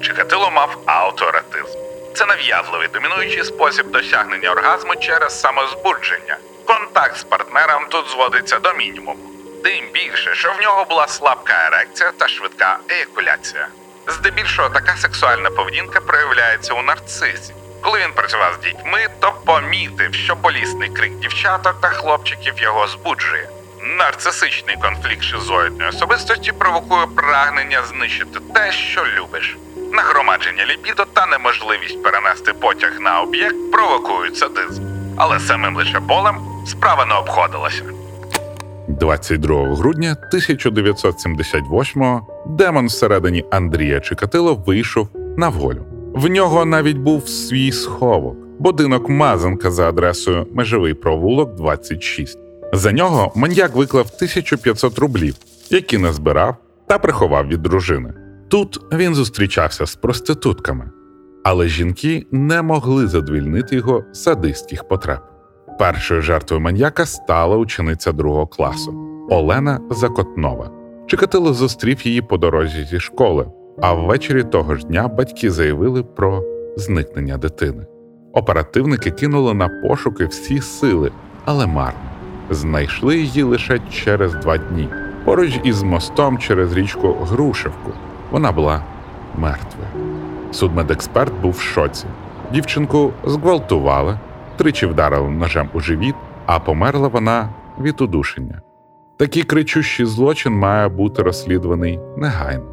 Чикатило 0.00 0.50
мав 0.50 0.78
аутоератизм. 0.86 1.78
Це 2.14 2.26
нав'язливий 2.26 2.88
домінуючий 2.94 3.44
спосіб 3.44 3.90
досягнення 3.90 4.50
оргазму 4.50 4.96
через 5.00 5.40
самозбудження. 5.40 6.36
Контакт 6.66 7.16
з 7.16 7.24
партнером 7.24 7.82
тут 7.88 8.10
зводиться 8.10 8.58
до 8.58 8.74
мінімуму. 8.74 9.24
Тим 9.64 9.84
більше, 9.94 10.34
що 10.34 10.52
в 10.58 10.62
нього 10.62 10.84
була 10.88 11.08
слабка 11.08 11.52
ерекція 11.66 12.12
та 12.18 12.28
швидка 12.28 12.78
еякуляція. 12.88 13.68
Здебільшого 14.08 14.68
така 14.68 14.96
сексуальна 14.96 15.50
поведінка 15.50 16.00
проявляється 16.00 16.74
у 16.74 16.82
нарцисі. 16.82 17.54
Коли 17.80 18.00
він 18.00 18.12
працював 18.12 18.54
з 18.60 18.64
дітьми, 18.64 19.08
то 19.20 19.32
помітив, 19.44 20.14
що 20.14 20.34
болісний 20.34 20.88
крик 20.88 21.12
дівчаток 21.12 21.80
та 21.80 21.88
хлопчиків 21.88 22.54
його 22.58 22.86
збуджує. 22.86 23.48
Нарцисичний 23.98 24.76
конфлікт 24.76 25.22
шизоїдної 25.22 25.90
особистості 25.90 26.52
провокує 26.52 27.06
прагнення 27.06 27.82
знищити 27.82 28.40
те, 28.54 28.72
що 28.72 29.06
любиш. 29.06 29.56
Нагромадження 29.92 30.66
лібідо 30.66 31.04
та 31.04 31.26
неможливість 31.26 32.02
перенести 32.02 32.52
потяг 32.52 33.00
на 33.00 33.20
об'єкт 33.20 33.72
провокують 33.72 34.38
садизм. 34.38 34.82
Але 35.18 35.40
самим 35.40 35.76
лише 35.76 35.98
болем 36.00 36.40
справа 36.66 37.04
не 37.04 37.14
обходилася. 37.14 37.84
22 39.02 39.74
грудня 39.74 40.16
1978-го 40.32 42.26
демон 42.46 42.86
всередині 42.86 43.44
Андрія 43.50 44.00
Чикатило 44.00 44.54
вийшов 44.54 45.08
на 45.36 45.48
волю. 45.48 45.84
В 46.14 46.28
нього 46.28 46.64
навіть 46.64 46.96
був 46.96 47.28
свій 47.28 47.72
сховок, 47.72 48.36
будинок 48.58 49.08
Мазанка 49.08 49.70
за 49.70 49.88
адресою 49.88 50.46
Межовий 50.54 50.94
провулок 50.94 51.54
26. 51.54 52.38
За 52.72 52.92
нього 52.92 53.32
маньяк 53.34 53.76
виклав 53.76 54.06
1500 54.16 54.98
рублів, 54.98 55.34
які 55.70 55.98
назбирав 55.98 56.56
та 56.86 56.98
приховав 56.98 57.48
від 57.48 57.62
дружини. 57.62 58.14
Тут 58.48 58.80
він 58.92 59.14
зустрічався 59.14 59.86
з 59.86 59.96
проститутками. 59.96 60.90
але 61.44 61.68
жінки 61.68 62.26
не 62.32 62.62
могли 62.62 63.06
задовільнити 63.06 63.76
його 63.76 64.04
садистських 64.12 64.88
потреб. 64.88 65.31
Першою 65.82 66.22
жертвою 66.22 66.60
маньяка 66.60 67.06
стала 67.06 67.56
учениця 67.56 68.12
другого 68.12 68.46
класу 68.46 68.94
Олена 69.30 69.80
Закотнова. 69.90 70.70
Чикатило 71.06 71.54
зустрів 71.54 72.06
її 72.06 72.22
по 72.22 72.36
дорозі 72.38 72.84
зі 72.84 73.00
школи, 73.00 73.46
а 73.80 73.92
ввечері 73.92 74.42
того 74.42 74.74
ж 74.74 74.86
дня 74.86 75.08
батьки 75.08 75.50
заявили 75.50 76.02
про 76.02 76.42
зникнення 76.76 77.36
дитини. 77.36 77.86
Оперативники 78.32 79.10
кинули 79.10 79.54
на 79.54 79.68
пошуки 79.68 80.26
всі 80.26 80.60
сили, 80.60 81.12
але 81.44 81.66
марно. 81.66 82.10
Знайшли 82.50 83.18
її 83.18 83.42
лише 83.42 83.80
через 83.90 84.34
два 84.34 84.58
дні, 84.58 84.88
поруч 85.24 85.60
із 85.64 85.82
мостом 85.82 86.38
через 86.38 86.72
річку 86.72 87.12
Грушевку. 87.12 87.92
Вона 88.30 88.52
була 88.52 88.84
мертвою. 89.36 89.88
Судмедексперт 90.50 91.32
був 91.42 91.52
в 91.52 91.60
шоці. 91.60 92.06
Дівчинку 92.52 93.12
зґвалтували, 93.24 94.18
тричі 94.56 94.86
вдарили 94.86 95.30
ножем 95.30 95.68
у 95.74 95.80
живіт, 95.80 96.14
а 96.46 96.58
померла 96.60 97.08
вона 97.08 97.48
від 97.80 98.00
удушення. 98.00 98.60
Такий 99.16 99.42
кричущий 99.42 100.06
злочин 100.06 100.52
має 100.52 100.88
бути 100.88 101.22
розслідуваний 101.22 102.00
негайно. 102.16 102.64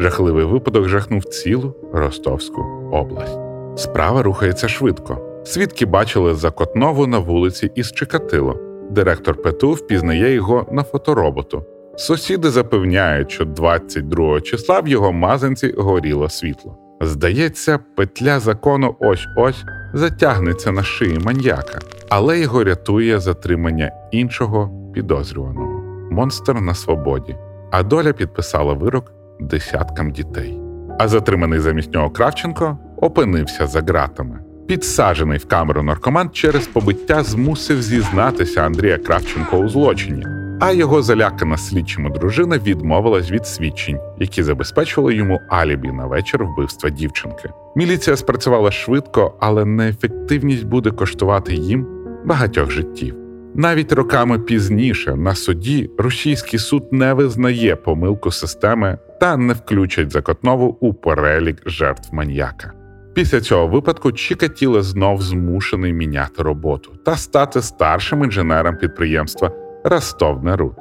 Жахливий 0.00 0.44
випадок 0.44 0.88
жахнув 0.88 1.24
цілу 1.24 1.74
Ростовську 1.92 2.62
область. 2.92 3.38
Справа 3.76 4.22
рухається 4.22 4.68
швидко. 4.68 5.18
Свідки 5.44 5.86
бачили 5.86 6.34
Закотнову 6.34 7.06
на 7.06 7.18
вулиці 7.18 7.70
із 7.74 7.92
Чикатило. 7.92 8.58
Директор 8.90 9.42
ПТУ 9.42 9.72
впізнає 9.72 10.34
його 10.34 10.66
на 10.72 10.82
фотороботу. 10.82 11.64
Сусіди 11.96 12.50
запевняють, 12.50 13.30
що 13.30 13.44
22 13.44 14.40
числа 14.40 14.80
в 14.80 14.88
його 14.88 15.12
мазанці 15.12 15.74
горіло 15.78 16.28
світло. 16.28 16.78
Здається, 17.00 17.78
петля 17.96 18.40
закону 18.40 18.96
ось 19.00 19.26
ось 19.36 19.64
затягнеться 19.92 20.72
на 20.72 20.82
шиї 20.82 21.18
маньяка, 21.18 21.78
але 22.08 22.40
його 22.40 22.64
рятує 22.64 23.20
затримання 23.20 23.90
іншого 24.10 24.70
підозрюваного 24.94 25.82
монстр 26.12 26.54
на 26.54 26.74
свободі. 26.74 27.36
А 27.70 27.82
доля 27.82 28.12
підписала 28.12 28.72
вирок 28.72 29.12
десяткам 29.40 30.10
дітей. 30.10 30.58
А 30.98 31.08
затриманий 31.08 31.60
замість 31.60 31.94
нього 31.94 32.10
Кравченко 32.10 32.78
опинився 32.96 33.66
за 33.66 33.80
ґратами. 33.80 34.38
Підсаджений 34.66 35.38
в 35.38 35.48
камеру 35.48 35.82
наркоман 35.82 36.30
через 36.30 36.66
побиття 36.66 37.22
змусив 37.22 37.82
зізнатися 37.82 38.62
Андрія 38.62 38.98
Кравченко 38.98 39.56
у 39.56 39.68
злочині, 39.68 40.26
а 40.64 40.72
його 40.72 41.02
залякана 41.02 41.56
слідчими 41.56 42.10
дружина 42.10 42.58
відмовилась 42.58 43.30
від 43.30 43.46
свідчень, 43.46 43.98
які 44.18 44.42
забезпечували 44.42 45.14
йому 45.14 45.40
алібі 45.48 45.92
на 45.92 46.06
вечір 46.06 46.44
вбивства 46.44 46.90
дівчинки. 46.90 47.50
Міліція 47.76 48.16
спрацювала 48.16 48.70
швидко, 48.70 49.34
але 49.40 49.64
неефективність 49.64 50.64
буде 50.64 50.90
коштувати 50.90 51.54
їм 51.54 51.86
багатьох 52.24 52.70
життів. 52.70 53.14
Навіть 53.54 53.92
роками 53.92 54.38
пізніше 54.38 55.16
на 55.16 55.34
суді 55.34 55.90
російський 55.98 56.58
суд 56.58 56.92
не 56.92 57.14
визнає 57.14 57.76
помилку 57.76 58.30
системи 58.30 58.98
та 59.20 59.36
не 59.36 59.52
включать 59.52 60.12
Закотнову 60.12 60.76
у 60.80 60.94
перелік 60.94 61.62
жертв 61.66 62.14
маньяка. 62.14 62.72
Після 63.14 63.40
цього 63.40 63.66
випадку 63.66 64.12
Чікатіло 64.12 64.82
знов 64.82 65.22
змушений 65.22 65.92
міняти 65.92 66.42
роботу 66.42 66.92
та 67.04 67.16
стати 67.16 67.62
старшим 67.62 68.24
інженером 68.24 68.76
підприємства 68.76 69.52
Ростов 69.84 70.44
Нерут. 70.44 70.76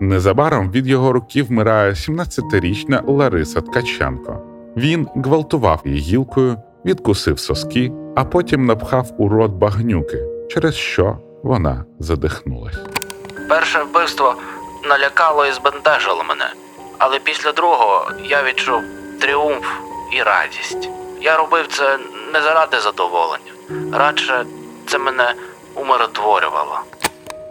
Незабаром 0.00 0.70
від 0.70 0.86
його 0.86 1.12
руки 1.12 1.42
вмирає 1.42 1.92
17-річна 1.92 3.02
Лариса 3.06 3.60
Ткаченко. 3.60 4.42
Він 4.76 5.08
гвалтував 5.16 5.80
її 5.84 6.00
гілкою, 6.00 6.56
відкусив 6.84 7.38
соски, 7.38 7.92
а 8.16 8.24
потім 8.24 8.66
напхав 8.66 9.06
у 9.18 9.28
рот 9.28 9.52
багнюки, 9.52 10.24
через 10.50 10.74
що 10.74 11.18
вона 11.42 11.84
задихнулась. 11.98 12.78
Перше 13.48 13.82
вбивство 13.82 14.34
налякало 14.88 15.46
і 15.46 15.52
збентежило 15.52 16.24
мене, 16.28 16.52
але 16.98 17.18
після 17.18 17.52
другого 17.52 18.10
я 18.28 18.42
відчув 18.42 18.82
тріумф 19.20 19.66
і 20.12 20.22
радість. 20.22 20.90
Я 21.20 21.36
робив 21.36 21.66
це 21.66 21.98
не 22.32 22.42
заради 22.42 22.80
задоволення, 22.80 23.52
радше 23.92 24.44
це 24.86 24.98
мене 24.98 25.34
умиротворювало. 25.74 26.80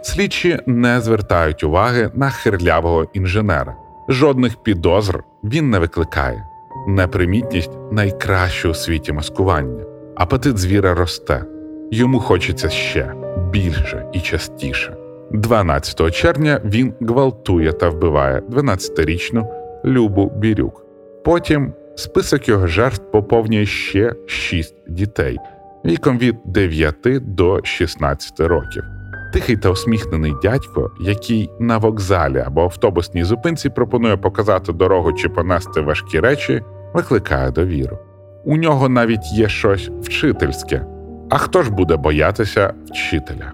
Слідчі 0.02 0.58
не 0.66 1.00
звертають 1.00 1.64
уваги 1.64 2.10
на 2.14 2.30
хирлявого 2.30 3.06
інженера. 3.12 3.76
Жодних 4.08 4.62
підозр 4.62 5.22
він 5.44 5.70
не 5.70 5.78
викликає. 5.78 6.44
Непримітність 6.88 7.70
найкраще 7.92 8.68
у 8.68 8.74
світі 8.74 9.12
маскування. 9.12 9.84
Апетит 10.16 10.58
звіра 10.58 10.94
росте. 10.94 11.44
Йому 11.90 12.20
хочеться 12.20 12.68
ще 12.68 13.14
більше 13.50 14.06
і 14.12 14.20
частіше. 14.20 14.96
12 15.32 16.14
червня 16.14 16.60
він 16.64 16.94
гвалтує 17.00 17.72
та 17.72 17.88
вбиває 17.88 18.40
12-річну 18.40 19.46
Любу 19.84 20.32
Бірюк. 20.36 20.84
Потім 21.24 21.72
список 21.96 22.48
його 22.48 22.66
жертв 22.66 23.10
поповнює 23.10 23.66
ще 23.66 24.14
6 24.26 24.74
дітей 24.88 25.38
віком 25.84 26.18
від 26.18 26.36
9 26.44 26.96
до 27.34 27.60
16 27.64 28.40
років. 28.40 28.84
Тихий 29.32 29.56
та 29.56 29.70
усміхнений 29.70 30.32
дядько, 30.42 30.90
який 31.00 31.50
на 31.60 31.78
вокзалі 31.78 32.38
або 32.46 32.62
автобусній 32.62 33.24
зупинці 33.24 33.68
пропонує 33.68 34.16
показати 34.16 34.72
дорогу 34.72 35.12
чи 35.12 35.28
понести 35.28 35.80
важкі 35.80 36.20
речі, 36.20 36.62
викликає 36.94 37.50
довіру. 37.50 37.98
У 38.44 38.56
нього 38.56 38.88
навіть 38.88 39.32
є 39.32 39.48
щось 39.48 39.90
вчительське. 40.02 40.84
А 41.30 41.38
хто 41.38 41.62
ж 41.62 41.70
буде 41.70 41.96
боятися 41.96 42.74
вчителя? 42.90 43.52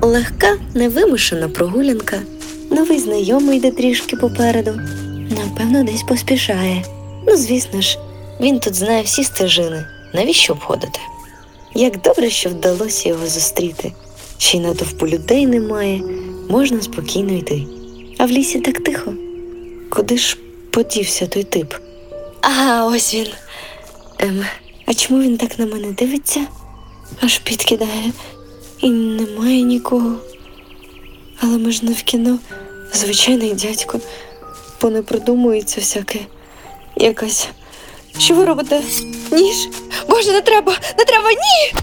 Легка, 0.00 0.56
невимушена 0.74 1.48
прогулянка. 1.48 2.16
Новий 2.70 2.98
знайомий 2.98 3.58
йде 3.58 3.70
трішки 3.70 4.16
попереду. 4.16 4.80
Напевно, 5.30 5.84
десь 5.84 6.02
поспішає. 6.02 6.82
Ну, 7.26 7.36
звісно 7.36 7.80
ж, 7.80 7.98
він 8.40 8.58
тут 8.60 8.74
знає 8.74 9.02
всі 9.02 9.24
стежини. 9.24 9.84
Навіщо 10.14 10.52
обходити? 10.52 11.00
Як 11.74 12.00
добре, 12.00 12.30
що 12.30 12.50
вдалося 12.50 13.08
його 13.08 13.26
зустріти. 13.26 13.92
Ще 14.38 14.56
й 14.56 14.60
натовпу 14.60 15.06
людей 15.08 15.46
немає, 15.46 16.02
можна 16.48 16.82
спокійно 16.82 17.32
йти. 17.32 17.62
А 18.18 18.26
в 18.26 18.30
лісі 18.30 18.60
так 18.60 18.80
тихо. 18.84 19.12
Куди 19.90 20.18
ж 20.18 20.38
подівся 20.70 21.26
той 21.26 21.42
тип? 21.44 21.74
Ага, 22.40 22.86
ось 22.86 23.14
він. 23.14 23.26
Ем, 24.18 24.44
а 24.86 24.94
чому 24.94 25.22
він 25.22 25.36
так 25.36 25.58
на 25.58 25.66
мене 25.66 25.92
дивиться? 25.92 26.40
Аж 27.20 27.38
підкидає. 27.38 28.12
І 28.80 28.90
немає 28.90 29.62
нікого. 29.62 30.12
Але 31.40 31.58
ми 31.58 31.72
ж 31.72 31.84
не 31.84 31.92
в 31.92 32.02
кіно, 32.02 32.38
звичайний 32.92 33.54
дядько, 33.54 34.00
бо 34.82 34.90
не 34.90 35.02
придумується 35.02 35.80
всяке 35.80 36.20
якась. 36.96 37.48
Що 38.18 38.34
ви 38.34 38.44
робите? 38.44 38.82
Ніж? 39.32 39.56
Боже, 40.08 40.32
не 40.32 40.40
треба, 40.40 40.72
не 40.98 41.04
треба, 41.04 41.30
ні! 41.32 41.80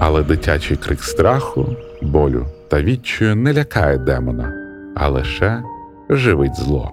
Але 0.00 0.22
дитячий 0.22 0.76
крик 0.76 1.02
страху, 1.02 1.66
болю 2.02 2.46
та 2.68 2.82
відчаю 2.82 3.36
не 3.36 3.54
лякає 3.54 3.98
демона, 3.98 4.52
а 4.96 5.08
лише 5.08 5.62
живить 6.10 6.56
зло. 6.56 6.92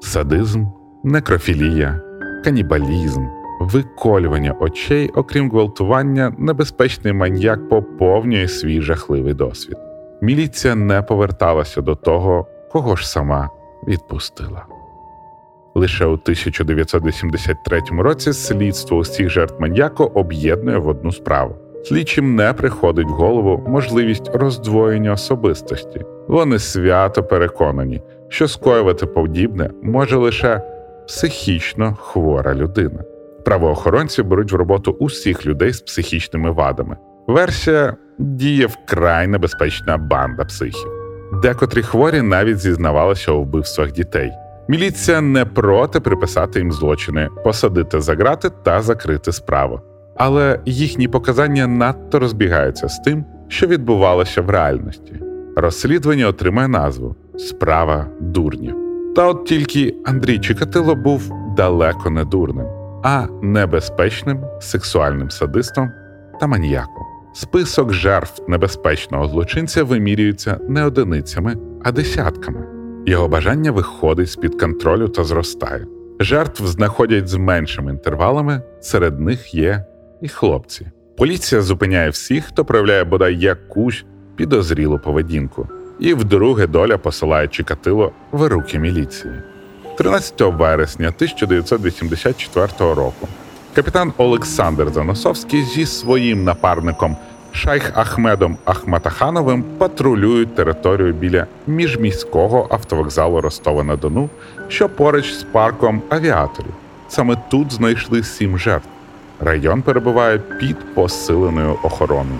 Садизм, 0.00 0.66
некрофілія, 1.04 2.00
канібалізм, 2.44 3.26
виколювання 3.60 4.52
очей, 4.60 5.08
окрім 5.08 5.50
гвалтування, 5.50 6.34
небезпечний 6.38 7.12
маньяк 7.12 7.68
поповнює 7.68 8.48
свій 8.48 8.80
жахливий 8.80 9.34
досвід. 9.34 9.76
Міліція 10.22 10.74
не 10.74 11.02
поверталася 11.02 11.80
до 11.80 11.94
того, 11.94 12.46
кого 12.72 12.96
ж 12.96 13.08
сама 13.08 13.50
відпустила. 13.88 14.66
Лише 15.74 16.06
у 16.06 16.12
1983 16.12 17.80
році 17.90 18.32
слідство 18.32 18.96
усіх 18.96 19.30
жертв 19.30 19.60
маньяко 19.60 20.04
об'єднує 20.04 20.78
в 20.78 20.88
одну 20.88 21.12
справу. 21.12 21.56
Слідчим 21.84 22.34
не 22.34 22.52
приходить 22.52 23.08
в 23.08 23.12
голову 23.12 23.64
можливість 23.68 24.30
роздвоєння 24.34 25.12
особистості. 25.12 26.00
Вони 26.28 26.58
свято 26.58 27.24
переконані, 27.24 28.02
що 28.28 28.48
скоювати 28.48 29.06
подібне 29.06 29.70
може 29.82 30.16
лише 30.16 30.62
психічно 31.06 31.94
хвора 32.00 32.54
людина. 32.54 33.04
Правоохоронці 33.44 34.22
беруть 34.22 34.52
в 34.52 34.56
роботу 34.56 34.96
усіх 35.00 35.46
людей 35.46 35.72
з 35.72 35.80
психічними 35.80 36.50
вадами. 36.50 36.96
Версія 37.26 37.96
діє 38.18 38.66
вкрай 38.66 39.26
небезпечна 39.26 39.96
банда 39.96 40.44
психів. 40.44 40.90
Декотрі 41.42 41.82
хворі 41.82 42.22
навіть 42.22 42.58
зізнавалися 42.58 43.32
у 43.32 43.42
вбивствах 43.42 43.92
дітей. 43.92 44.32
Міліція 44.68 45.20
не 45.20 45.44
проти 45.44 46.00
приписати 46.00 46.58
їм 46.58 46.72
злочини, 46.72 47.28
посадити 47.44 48.00
за 48.00 48.14
грати 48.14 48.50
та 48.64 48.82
закрити 48.82 49.32
справу. 49.32 49.80
Але 50.16 50.60
їхні 50.64 51.08
показання 51.08 51.66
надто 51.66 52.18
розбігаються 52.18 52.88
з 52.88 52.98
тим, 52.98 53.24
що 53.48 53.66
відбувалося 53.66 54.42
в 54.42 54.50
реальності. 54.50 55.20
Розслідування 55.56 56.26
отримає 56.26 56.68
назву 56.68 57.16
Справа 57.38 58.06
дурнів. 58.20 58.76
Та 59.16 59.28
от 59.28 59.44
тільки 59.44 59.94
Андрій 60.04 60.38
Чикатило 60.38 60.94
був 60.94 61.32
далеко 61.56 62.10
не 62.10 62.24
дурним, 62.24 62.66
а 63.02 63.26
небезпечним 63.42 64.40
сексуальним 64.60 65.30
садистом 65.30 65.90
та 66.40 66.46
маніяком. 66.46 67.04
Список 67.34 67.92
жертв 67.92 68.42
небезпечного 68.48 69.28
злочинця 69.28 69.84
вимірюється 69.84 70.58
не 70.68 70.84
одиницями, 70.84 71.56
а 71.84 71.92
десятками. 71.92 72.66
Його 73.06 73.28
бажання 73.28 73.70
виходить 73.70 74.30
з 74.30 74.36
під 74.36 74.60
контролю 74.60 75.08
та 75.08 75.24
зростає. 75.24 75.86
Жертв 76.20 76.66
знаходять 76.66 77.28
з 77.28 77.34
меншими 77.34 77.92
інтервалами, 77.92 78.62
серед 78.80 79.20
них 79.20 79.54
є 79.54 79.84
і 80.22 80.28
хлопці. 80.28 80.86
Поліція 81.16 81.62
зупиняє 81.62 82.10
всіх, 82.10 82.44
хто 82.44 82.64
проявляє 82.64 83.04
бодай 83.04 83.38
якусь 83.38 84.04
підозрілу 84.36 84.98
поведінку, 84.98 85.68
і 86.00 86.14
вдруге 86.14 86.66
доля 86.66 86.98
посилає 86.98 87.48
Чикатило 87.48 88.12
в 88.32 88.48
руки 88.48 88.78
міліції. 88.78 89.34
13 89.98 90.40
вересня 90.40 91.08
1984 91.08 92.68
року 92.78 93.28
капітан 93.74 94.12
Олександр 94.16 94.90
Заносовський 94.90 95.62
зі 95.62 95.86
своїм 95.86 96.44
напарником 96.44 97.16
Шайх 97.52 97.92
Ахмедом 97.94 98.58
Ахматахановим 98.64 99.62
патрулюють 99.78 100.54
територію 100.54 101.12
біля 101.12 101.46
міжміського 101.66 102.66
автовокзалу 102.70 103.40
Ростова 103.40 103.84
на 103.84 103.96
Дону, 103.96 104.30
що 104.68 104.88
поруч 104.88 105.32
з 105.32 105.42
парком 105.42 106.02
авіаторів. 106.08 106.74
Саме 107.08 107.36
тут 107.50 107.72
знайшли 107.72 108.22
сім 108.22 108.58
жертв. 108.58 108.88
Район 109.40 109.82
перебуває 109.82 110.38
під 110.38 110.94
посиленою 110.94 111.76
охороною. 111.82 112.38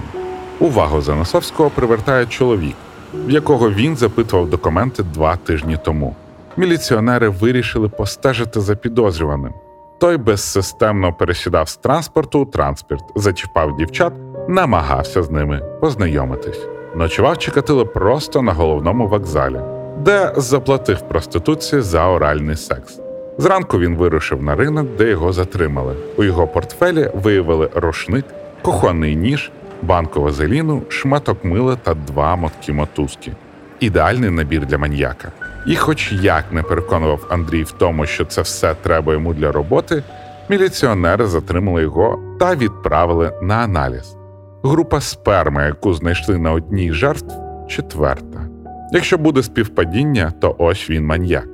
Увагу 0.58 1.00
Заносовського 1.00 1.70
привертає 1.70 2.26
чоловік, 2.26 2.76
в 3.14 3.30
якого 3.30 3.70
він 3.70 3.96
запитував 3.96 4.50
документи 4.50 5.02
два 5.02 5.36
тижні 5.36 5.78
тому. 5.84 6.16
Міліціонери 6.56 7.28
вирішили 7.28 7.88
постежити 7.88 8.60
за 8.60 8.76
підозрюваним. 8.76 9.52
Той 9.98 10.16
безсистемно 10.16 11.12
пересідав 11.12 11.68
з 11.68 11.76
транспорту 11.76 12.40
у 12.40 12.44
транспорт, 12.44 13.04
зачіпав 13.16 13.76
дівчат, 13.76 14.12
намагався 14.48 15.22
з 15.22 15.30
ними 15.30 15.62
познайомитись. 15.80 16.60
Ночував 16.96 17.38
Чикатило 17.38 17.86
просто 17.86 18.42
на 18.42 18.52
головному 18.52 19.08
вокзалі, 19.08 19.60
де 19.98 20.32
заплатив 20.36 21.00
проституції 21.00 21.82
за 21.82 22.06
оральний 22.06 22.56
секс. 22.56 23.00
Зранку 23.38 23.78
він 23.78 23.96
вирушив 23.96 24.42
на 24.42 24.54
ринок, 24.54 24.86
де 24.98 25.10
його 25.10 25.32
затримали. 25.32 25.94
У 26.16 26.24
його 26.24 26.46
портфелі 26.46 27.10
виявили 27.14 27.70
рушник, 27.74 28.24
кухонний 28.62 29.16
ніж, 29.16 29.50
банку 29.82 30.20
вазеліну, 30.20 30.82
шматок 30.88 31.44
мила 31.44 31.76
та 31.76 31.94
два 31.94 32.36
мотки 32.36 32.72
мотузки. 32.72 33.32
Ідеальний 33.80 34.30
набір 34.30 34.66
для 34.66 34.78
маньяка. 34.78 35.32
І, 35.66 35.76
хоч 35.76 36.12
як 36.12 36.44
не 36.52 36.62
переконував 36.62 37.26
Андрій 37.30 37.62
в 37.62 37.70
тому, 37.70 38.06
що 38.06 38.24
це 38.24 38.42
все 38.42 38.74
треба 38.82 39.12
йому 39.12 39.34
для 39.34 39.52
роботи, 39.52 40.02
міліціонери 40.48 41.26
затримали 41.26 41.82
його 41.82 42.36
та 42.40 42.54
відправили 42.54 43.32
на 43.42 43.54
аналіз. 43.54 44.16
Група 44.62 45.00
сперми, 45.00 45.64
яку 45.64 45.94
знайшли 45.94 46.38
на 46.38 46.52
одній 46.52 46.92
жертв, 46.92 47.34
четверта. 47.68 48.48
Якщо 48.92 49.18
буде 49.18 49.42
співпадіння, 49.42 50.32
то 50.40 50.54
ось 50.58 50.90
він 50.90 51.06
маньяк. 51.06 51.53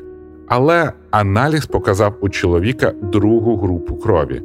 Але 0.50 0.92
аналіз 1.10 1.66
показав 1.66 2.14
у 2.20 2.28
чоловіка 2.28 2.92
другу 3.02 3.56
групу 3.56 3.96
крові. 3.96 4.42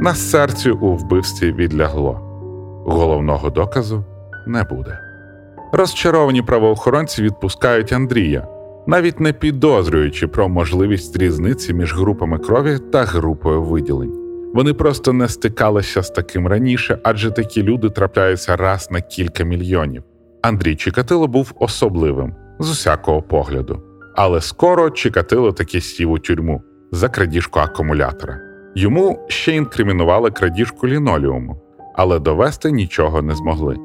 На 0.00 0.14
серці 0.14 0.70
у 0.70 0.96
вбивстві 0.96 1.52
відлягло. 1.52 2.20
Головного 2.86 3.50
доказу 3.50 4.04
не 4.46 4.64
буде. 4.64 4.98
Розчаровані 5.72 6.42
правоохоронці 6.42 7.22
відпускають 7.22 7.92
Андрія, 7.92 8.46
навіть 8.86 9.20
не 9.20 9.32
підозрюючи 9.32 10.28
про 10.28 10.48
можливість 10.48 11.16
різниці 11.16 11.74
між 11.74 11.94
групами 11.94 12.38
крові 12.38 12.78
та 12.92 13.04
групою 13.04 13.62
виділень. 13.62 14.12
Вони 14.54 14.74
просто 14.74 15.12
не 15.12 15.28
стикалися 15.28 16.02
з 16.02 16.10
таким 16.10 16.46
раніше, 16.46 16.98
адже 17.02 17.30
такі 17.30 17.62
люди 17.62 17.90
трапляються 17.90 18.56
раз 18.56 18.88
на 18.90 19.00
кілька 19.00 19.44
мільйонів. 19.44 20.02
Андрій 20.42 20.76
Чикатило 20.76 21.26
був 21.26 21.52
особливим 21.58 22.34
з 22.58 22.70
усякого 22.70 23.22
погляду. 23.22 23.82
Але 24.20 24.40
скоро 24.40 24.90
Чикатило 24.90 25.52
таки 25.52 25.80
сів 25.80 26.10
у 26.10 26.18
тюрму 26.18 26.62
за 26.92 27.08
крадіжку 27.08 27.60
акумулятора. 27.60 28.40
Йому 28.74 29.26
ще 29.28 29.52
інкримінували 29.52 30.30
крадіжку 30.30 30.88
лінолеуму, 30.88 31.62
але 31.94 32.18
довести 32.18 32.70
нічого 32.70 33.22
не 33.22 33.34
змогли. 33.34 33.76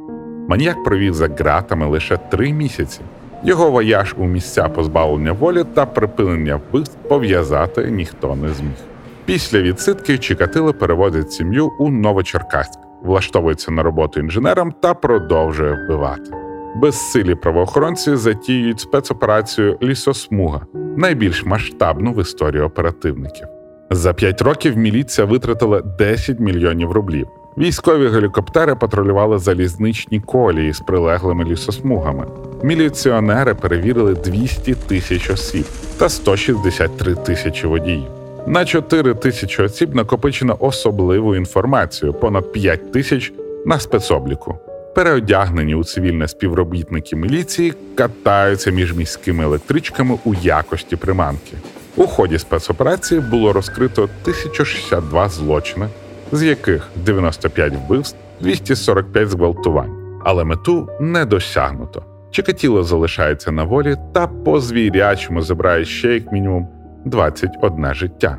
Маніяк 0.50 0.84
провів 0.84 1.14
за 1.14 1.28
ґратами 1.28 1.86
лише 1.86 2.18
три 2.18 2.54
місяці. 2.54 3.02
Його 3.44 3.72
вояж 3.72 4.16
у 4.18 4.26
місця 4.26 4.70
позбавлення 4.70 5.32
волі 5.32 5.64
та 5.74 5.86
припинення 5.86 6.56
вбивств 6.56 6.98
пов'язати 7.10 7.92
ніхто 7.92 8.36
не 8.36 8.50
зміг. 8.50 8.78
Після 9.26 9.62
відсидки 9.62 10.18
Чикатило 10.18 10.74
переводить 10.74 11.32
сім'ю 11.32 11.72
у 11.80 11.90
Новочеркаськ, 11.90 12.80
влаштовується 13.04 13.72
на 13.72 13.84
роботу 13.84 14.20
інженером 14.20 14.74
та 14.82 14.94
продовжує 14.94 15.74
вбивати. 15.74 16.43
Безсилі 16.76 17.36
правоохоронці 17.36 18.16
затіюють 18.16 18.80
спецоперацію 18.80 19.78
Лісосмуга, 19.84 20.62
найбільш 20.98 21.46
масштабну 21.46 22.14
в 22.14 22.22
історії 22.22 22.64
оперативників. 22.64 23.48
За 23.92 24.14
п'ять 24.14 24.42
років 24.42 24.78
міліція 24.78 25.28
витратила 25.28 25.82
10 25.82 26.40
мільйонів 26.40 26.92
рублів. 26.92 27.28
Військові 27.58 28.08
гелікоптери 28.08 28.76
патрулювали 28.76 29.38
залізничні 29.38 30.20
колії 30.20 30.74
з 30.74 30.80
прилеглими 30.80 31.44
лісосмугами. 31.44 32.28
Міліціонери 32.64 33.54
перевірили 33.54 34.14
200 34.14 34.74
тисяч 34.74 35.30
осіб 35.30 35.66
та 35.98 36.10
163 36.10 37.16
тисячі 37.16 37.68
водіїв. 37.68 38.10
На 38.48 38.66
4 38.66 39.14
тисячі 39.14 39.64
осіб 39.64 39.96
накопичено 39.96 40.58
особливу 40.60 41.36
інформацію, 41.36 42.14
понад 42.14 42.52
5 42.52 42.92
тисяч 42.92 43.34
на 43.66 43.80
спецобліку. 43.80 44.58
Переодягнені 44.96 45.76
у 45.76 45.84
цивільне 45.84 46.28
співробітники 46.28 47.16
міліції 47.16 47.74
катаються 47.96 48.72
між 48.72 48.94
міськими 48.94 49.44
електричками 49.44 50.18
у 50.26 50.34
якості 50.34 50.96
приманки. 50.96 51.58
У 51.96 52.08
ході 52.08 52.40
спецоперації 52.40 53.22
було 53.22 53.54
розкрито 53.54 54.04
1062 54.04 55.30
злочини, 55.30 55.88
з 56.32 56.44
яких 56.44 56.90
95 57.06 57.74
вбивств, 57.74 58.18
245 58.42 59.30
зґвалтувань. 59.30 60.20
Але 60.24 60.44
мету 60.44 60.90
не 61.00 61.26
досягнуто. 61.26 62.04
Чикатіло 62.32 62.84
залишається 62.84 63.52
на 63.52 63.64
волі 63.64 63.96
та 64.14 64.28
по 64.28 64.60
звірячому 64.60 65.42
забирає 65.42 65.86
ще 65.86 66.14
як 66.14 66.32
мінімум 66.32 66.68
21 67.06 67.94
життя. 67.94 68.38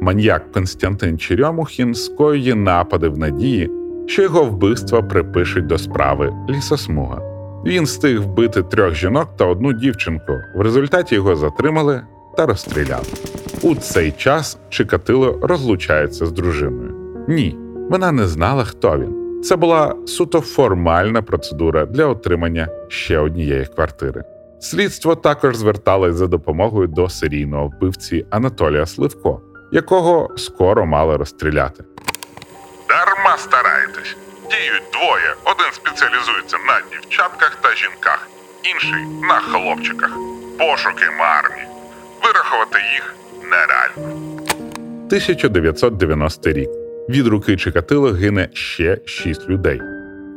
Маньяк 0.00 0.52
Константин 0.52 1.18
Черемухін 1.18 1.94
скоює 1.94 2.54
напади 2.54 3.08
в 3.08 3.18
надії, 3.18 3.70
що 4.06 4.22
його 4.22 4.44
вбивства 4.44 5.02
припишуть 5.02 5.66
до 5.66 5.78
справи 5.78 6.32
лісосмуга. 6.50 7.22
Він 7.66 7.84
встиг 7.84 8.20
вбити 8.20 8.62
трьох 8.62 8.94
жінок 8.94 9.28
та 9.36 9.44
одну 9.46 9.72
дівчинку. 9.72 10.32
В 10.54 10.60
результаті 10.60 11.14
його 11.14 11.36
затримали 11.36 12.00
та 12.36 12.46
розстріляли. 12.46 13.04
У 13.62 13.74
цей 13.74 14.12
час 14.12 14.58
Чикатило 14.68 15.38
розлучається 15.42 16.26
з 16.26 16.32
дружиною. 16.32 16.94
Ні, 17.28 17.56
вона 17.90 18.12
не 18.12 18.26
знала, 18.26 18.64
хто 18.64 18.98
він. 18.98 19.42
Це 19.42 19.56
була 19.56 19.94
суто 20.06 20.40
формальна 20.40 21.22
процедура 21.22 21.86
для 21.86 22.06
отримання 22.06 22.68
ще 22.88 23.18
однієї 23.18 23.66
квартири. 23.66 24.24
Слідство 24.60 25.14
також 25.14 25.56
зверталось 25.56 26.14
за 26.14 26.26
допомогою 26.26 26.88
до 26.88 27.08
серійного 27.08 27.66
вбивці 27.66 28.26
Анатолія 28.30 28.86
Сливко, 28.86 29.40
якого 29.72 30.28
скоро 30.36 30.86
мали 30.86 31.16
розстріляти. 31.16 31.84
Дарма 32.92 33.38
стараєтесь. 33.38 34.16
Діють 34.50 34.82
двоє. 34.92 35.34
Один 35.44 35.72
спеціалізується 35.72 36.56
на 36.68 36.80
дівчатках 36.90 37.58
та 37.60 37.74
жінках, 37.74 38.28
інший 38.62 39.04
на 39.28 39.34
хлопчиках. 39.34 40.10
Пошуки 40.58 41.04
марні. 41.18 41.62
Вирахувати 42.24 42.78
їх 42.94 43.14
нереально. 43.42 44.22
1990 45.06 46.52
рік. 46.52 46.68
Від 47.08 47.26
руки 47.26 47.56
Чикатило 47.56 48.12
гине 48.12 48.48
ще 48.52 48.98
шість 49.06 49.48
людей. 49.48 49.80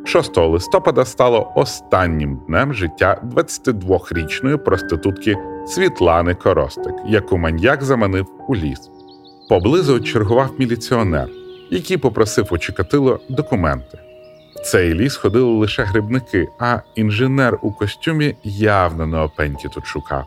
6 0.06 0.38
листопада 0.38 1.06
стало 1.06 1.52
останнім 1.56 2.42
днем 2.48 2.74
життя 2.74 3.22
22-річної 3.36 4.58
проститутки 4.58 5.36
Світлани 5.68 6.36
Коростик, 6.36 6.94
яку 7.08 7.38
маньяк 7.38 7.84
заманив 7.84 8.26
у 8.48 8.56
ліс. 8.56 8.80
Поблизу 9.50 10.00
чергував 10.00 10.50
міліціонер, 10.60 11.28
який 11.72 11.98
попросив 11.98 12.48
у 12.52 12.58
Чикатило 12.58 13.20
документи. 13.30 13.98
В 14.56 14.60
цей 14.60 14.94
ліс 14.94 15.16
ходили 15.16 15.52
лише 15.52 15.84
грибники, 15.84 16.48
а 16.60 16.80
інженер 16.96 17.60
у 17.62 17.72
костюмі 17.72 18.36
явно 18.44 19.08
не 19.08 19.18
опеньки 19.18 19.68
тут 19.74 19.86
шукав. 19.86 20.26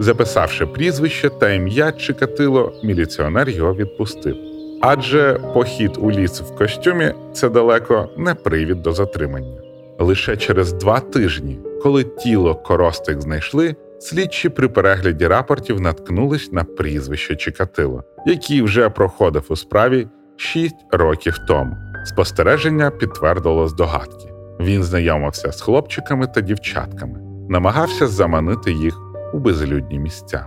Записавши 0.00 0.66
прізвище 0.66 1.30
та 1.30 1.50
ім'я 1.50 1.92
Чикатило, 1.92 2.72
міліціонер 2.82 3.48
його 3.48 3.74
відпустив. 3.74 4.36
Адже 4.80 5.40
похід 5.54 5.90
у 5.98 6.10
ліс 6.10 6.40
в 6.40 6.56
костюмі 6.56 7.12
це 7.32 7.48
далеко 7.48 8.08
не 8.16 8.34
привід 8.34 8.82
до 8.82 8.92
затримання. 8.92 9.60
Лише 9.98 10.36
через 10.36 10.72
два 10.72 11.00
тижні, 11.00 11.58
коли 11.82 12.04
тіло 12.04 12.54
коростик 12.54 13.20
знайшли, 13.20 13.76
слідчі 13.98 14.48
при 14.48 14.68
перегляді 14.68 15.26
рапортів 15.26 15.80
наткнулись 15.80 16.52
на 16.52 16.64
прізвище 16.64 17.36
Чикатило, 17.36 18.04
який 18.26 18.62
вже 18.62 18.88
проходив 18.88 19.44
у 19.48 19.56
справі 19.56 20.08
6 20.40 20.74
років 20.90 21.38
тому. 21.38 21.76
Спостереження 22.04 22.90
підтвердило 22.90 23.68
здогадки. 23.68 24.32
Він 24.60 24.82
знайомився 24.82 25.52
з 25.52 25.60
хлопчиками 25.60 26.26
та 26.26 26.40
дівчатками, 26.40 27.18
намагався 27.48 28.06
заманити 28.06 28.72
їх 28.72 29.00
у 29.34 29.38
безлюдні 29.38 29.98
місця. 29.98 30.46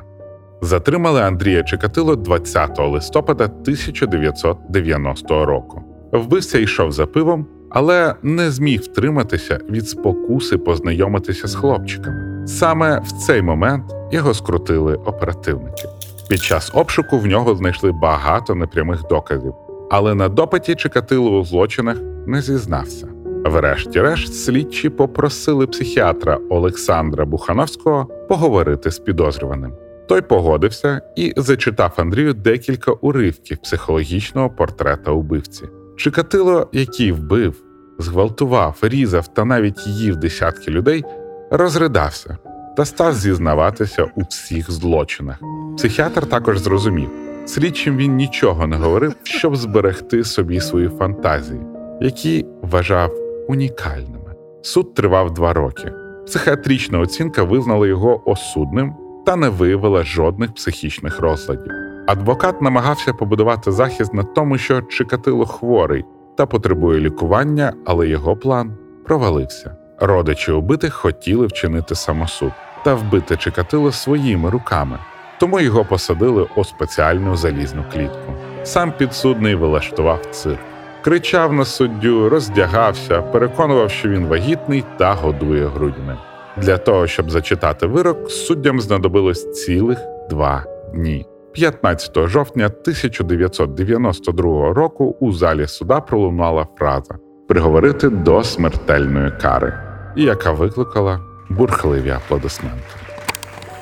Затримали 0.61 1.21
Андрія 1.21 1.63
Чикатило 1.63 2.15
20 2.15 2.79
листопада 2.79 3.43
1990 3.43 5.45
року. 5.45 5.83
Вбивця 6.11 6.59
йшов 6.59 6.91
за 6.91 7.05
пивом, 7.05 7.47
але 7.69 8.15
не 8.23 8.51
зміг 8.51 8.81
втриматися 8.81 9.59
від 9.69 9.89
спокуси 9.89 10.57
познайомитися 10.57 11.47
з 11.47 11.55
хлопчиками. 11.55 12.47
Саме 12.47 12.99
в 12.99 13.11
цей 13.11 13.41
момент 13.41 13.83
його 14.11 14.33
скрутили 14.33 14.95
оперативники. 14.95 15.83
Під 16.29 16.43
час 16.43 16.71
обшуку 16.73 17.17
в 17.17 17.25
нього 17.25 17.55
знайшли 17.55 17.91
багато 17.91 18.55
непрямих 18.55 19.03
доказів, 19.09 19.53
але 19.95 20.15
на 20.15 20.29
допиті 20.29 20.75
Чикатило 20.75 21.39
у 21.39 21.45
злочинах 21.45 21.97
не 22.27 22.41
зізнався. 22.41 23.07
Врешті-решт, 23.45 24.33
слідчі 24.33 24.89
попросили 24.89 25.67
психіатра 25.67 26.39
Олександра 26.49 27.25
Бухановського 27.25 28.05
поговорити 28.29 28.91
з 28.91 28.99
підозрюваним. 28.99 29.73
Той 30.07 30.21
погодився 30.21 31.01
і 31.15 31.33
зачитав 31.37 31.93
Андрію 31.97 32.33
декілька 32.33 32.91
уривків 32.91 33.57
психологічного 33.57 34.49
портрета 34.49 35.11
убивці. 35.11 35.63
Чикатило, 35.97 36.67
який 36.71 37.11
вбив, 37.11 37.63
зґвалтував, 37.99 38.77
різав 38.81 39.27
та 39.27 39.45
навіть 39.45 39.87
їв 39.87 40.15
десятки 40.15 40.71
людей, 40.71 41.03
розридався 41.51 42.37
та 42.77 42.85
став 42.85 43.13
зізнаватися 43.15 44.03
у 44.15 44.21
всіх 44.21 44.71
злочинах. 44.71 45.39
Психіатр 45.77 46.25
також 46.25 46.57
зрозумів, 46.59 47.09
слідчим 47.45 47.97
він 47.97 48.15
нічого 48.15 48.67
не 48.67 48.75
говорив, 48.75 49.15
щоб 49.23 49.55
зберегти 49.55 50.23
собі 50.23 50.59
свої 50.59 50.89
фантазії, 50.89 51.61
які 52.01 52.45
вважав 52.61 53.11
унікальними. 53.47 54.35
Суд 54.61 54.93
тривав 54.93 55.33
два 55.33 55.53
роки. 55.53 55.91
Психіатрична 56.25 56.99
оцінка 56.99 57.43
визнала 57.43 57.87
його 57.87 58.29
осудним 58.29 58.95
та 59.25 59.35
не 59.35 59.49
виявила 59.49 60.03
жодних 60.03 60.53
психічних 60.53 61.19
розладів. 61.19 61.71
Адвокат 62.07 62.61
намагався 62.61 63.13
побудувати 63.13 63.71
захист 63.71 64.13
на 64.13 64.23
тому, 64.23 64.57
що 64.57 64.81
Чикатило 64.81 65.45
хворий 65.45 66.05
та 66.37 66.45
потребує 66.45 66.99
лікування, 66.99 67.73
але 67.85 68.07
його 68.07 68.35
план 68.35 68.77
провалився. 69.05 69.75
Родичі 69.99 70.51
убитих 70.51 70.93
хотіли 70.93 71.47
вчинити 71.47 71.95
самосуд 71.95 72.51
та 72.83 72.93
вбити 72.93 73.37
Чикатило 73.37 73.91
своїми 73.91 74.49
руками, 74.49 74.99
тому 75.43 75.59
його 75.59 75.85
посадили 75.85 76.47
у 76.55 76.63
спеціальну 76.63 77.37
залізну 77.37 77.83
клітку. 77.93 78.33
Сам 78.63 78.93
підсудний 78.97 79.55
вилаштував 79.55 80.25
цирк. 80.31 80.59
Кричав 81.01 81.53
на 81.53 81.65
суддю, 81.65 82.29
роздягався, 82.29 83.21
переконував, 83.21 83.91
що 83.91 84.09
він 84.09 84.27
вагітний 84.27 84.83
та 84.97 85.13
годує 85.13 85.67
грудьми. 85.67 86.17
Для 86.57 86.77
того, 86.77 87.07
щоб 87.07 87.31
зачитати 87.31 87.87
вирок, 87.87 88.31
суддям 88.31 88.81
знадобилось 88.81 89.51
цілих 89.51 89.99
два 90.29 90.63
дні. 90.93 91.25
15 91.53 92.27
жовтня 92.27 92.65
1992 92.65 94.73
року 94.73 95.17
у 95.19 95.31
залі 95.31 95.67
суда 95.67 95.99
пролунала 95.99 96.67
фраза 96.77 97.15
приговорити 97.47 98.09
до 98.09 98.43
смертельної 98.43 99.31
кари, 99.41 99.73
яка 100.15 100.51
викликала 100.51 101.19
бурхливі 101.49 102.09
аплодисменти. 102.09 103.02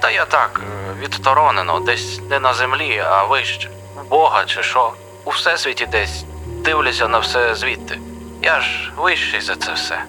Та 0.01 0.11
я 0.11 0.25
так, 0.25 0.61
е, 0.63 1.03
відсторонено, 1.03 1.79
десь 1.79 2.21
не 2.29 2.39
на 2.39 2.53
землі, 2.53 3.01
а 3.09 3.23
вище. 3.23 3.69
У 4.05 4.09
Бога 4.09 4.43
чи 4.45 4.63
що. 4.63 4.91
У 5.25 5.29
всесвіті 5.29 5.87
десь 5.91 6.25
дивлюся 6.65 7.07
на 7.07 7.19
все 7.19 7.55
звідти. 7.55 7.97
Я 8.41 8.61
ж 8.61 8.91
вищий 8.97 9.41
за 9.41 9.55
це 9.55 9.73
все. 9.73 9.99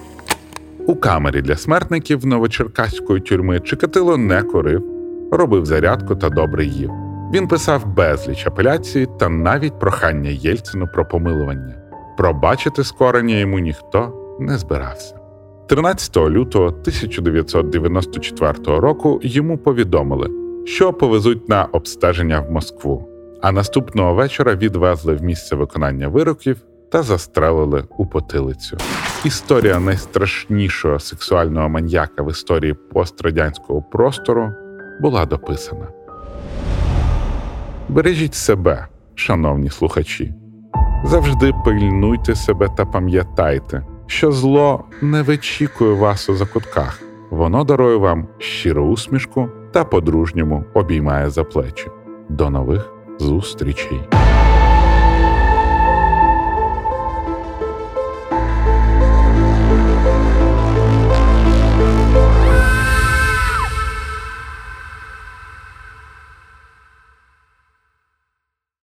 У 0.87 0.95
камері 0.95 1.41
для 1.41 1.57
смертників 1.57 2.25
новочеркаської 2.25 3.19
тюрми 3.19 3.59
Чикатило 3.59 4.17
не 4.17 4.43
курив, 4.43 4.83
робив 5.31 5.65
зарядку 5.65 6.15
та 6.15 6.29
добре 6.29 6.65
їв. 6.65 6.91
Він 7.33 7.47
писав 7.47 7.85
безліч 7.85 8.47
апеляцій 8.47 9.07
та 9.19 9.29
навіть 9.29 9.79
прохання 9.79 10.29
Єльцину 10.29 10.87
про 10.87 11.05
помилування. 11.05 11.75
Пробачити 12.17 12.83
скорення 12.83 13.35
йому 13.35 13.59
ніхто 13.59 14.13
не 14.39 14.57
збирався. 14.57 15.22
13 15.67 16.17
лютого 16.17 16.65
1994 16.65 18.53
року 18.65 19.19
йому 19.23 19.57
повідомили, 19.57 20.29
що 20.65 20.93
повезуть 20.93 21.49
на 21.49 21.65
обстеження 21.65 22.39
в 22.39 22.51
Москву, 22.51 23.09
а 23.41 23.51
наступного 23.51 24.13
вечора 24.13 24.55
відвезли 24.55 25.15
в 25.15 25.23
місце 25.23 25.55
виконання 25.55 26.07
вироків 26.07 26.57
та 26.91 27.03
застрелили 27.03 27.83
у 27.97 28.05
потилицю. 28.05 28.77
Історія 29.25 29.79
найстрашнішого 29.79 30.99
сексуального 30.99 31.69
маньяка 31.69 32.23
в 32.23 32.31
історії 32.31 32.73
пострадянського 32.73 33.81
простору 33.81 34.51
була 35.01 35.25
дописана. 35.25 35.87
Бережіть 37.89 38.35
себе, 38.35 38.87
шановні 39.15 39.69
слухачі. 39.69 40.33
Завжди 41.05 41.53
пильнуйте 41.65 42.35
себе 42.35 42.69
та 42.77 42.85
пам'ятайте, 42.85 43.83
що 44.07 44.31
зло 44.31 44.83
не 45.01 45.21
вичікує 45.21 45.93
вас 45.93 46.29
у 46.29 46.35
закутках, 46.35 47.01
воно 47.29 47.63
дарує 47.63 47.97
вам 47.97 48.27
щиру 48.37 48.85
усмішку 48.85 49.49
та 49.71 49.83
по-дружньому 49.83 50.63
обіймає 50.73 51.29
за 51.29 51.43
плечі. 51.43 51.87
До 52.29 52.49
нових 52.49 52.93
зустрічей! 53.19 54.22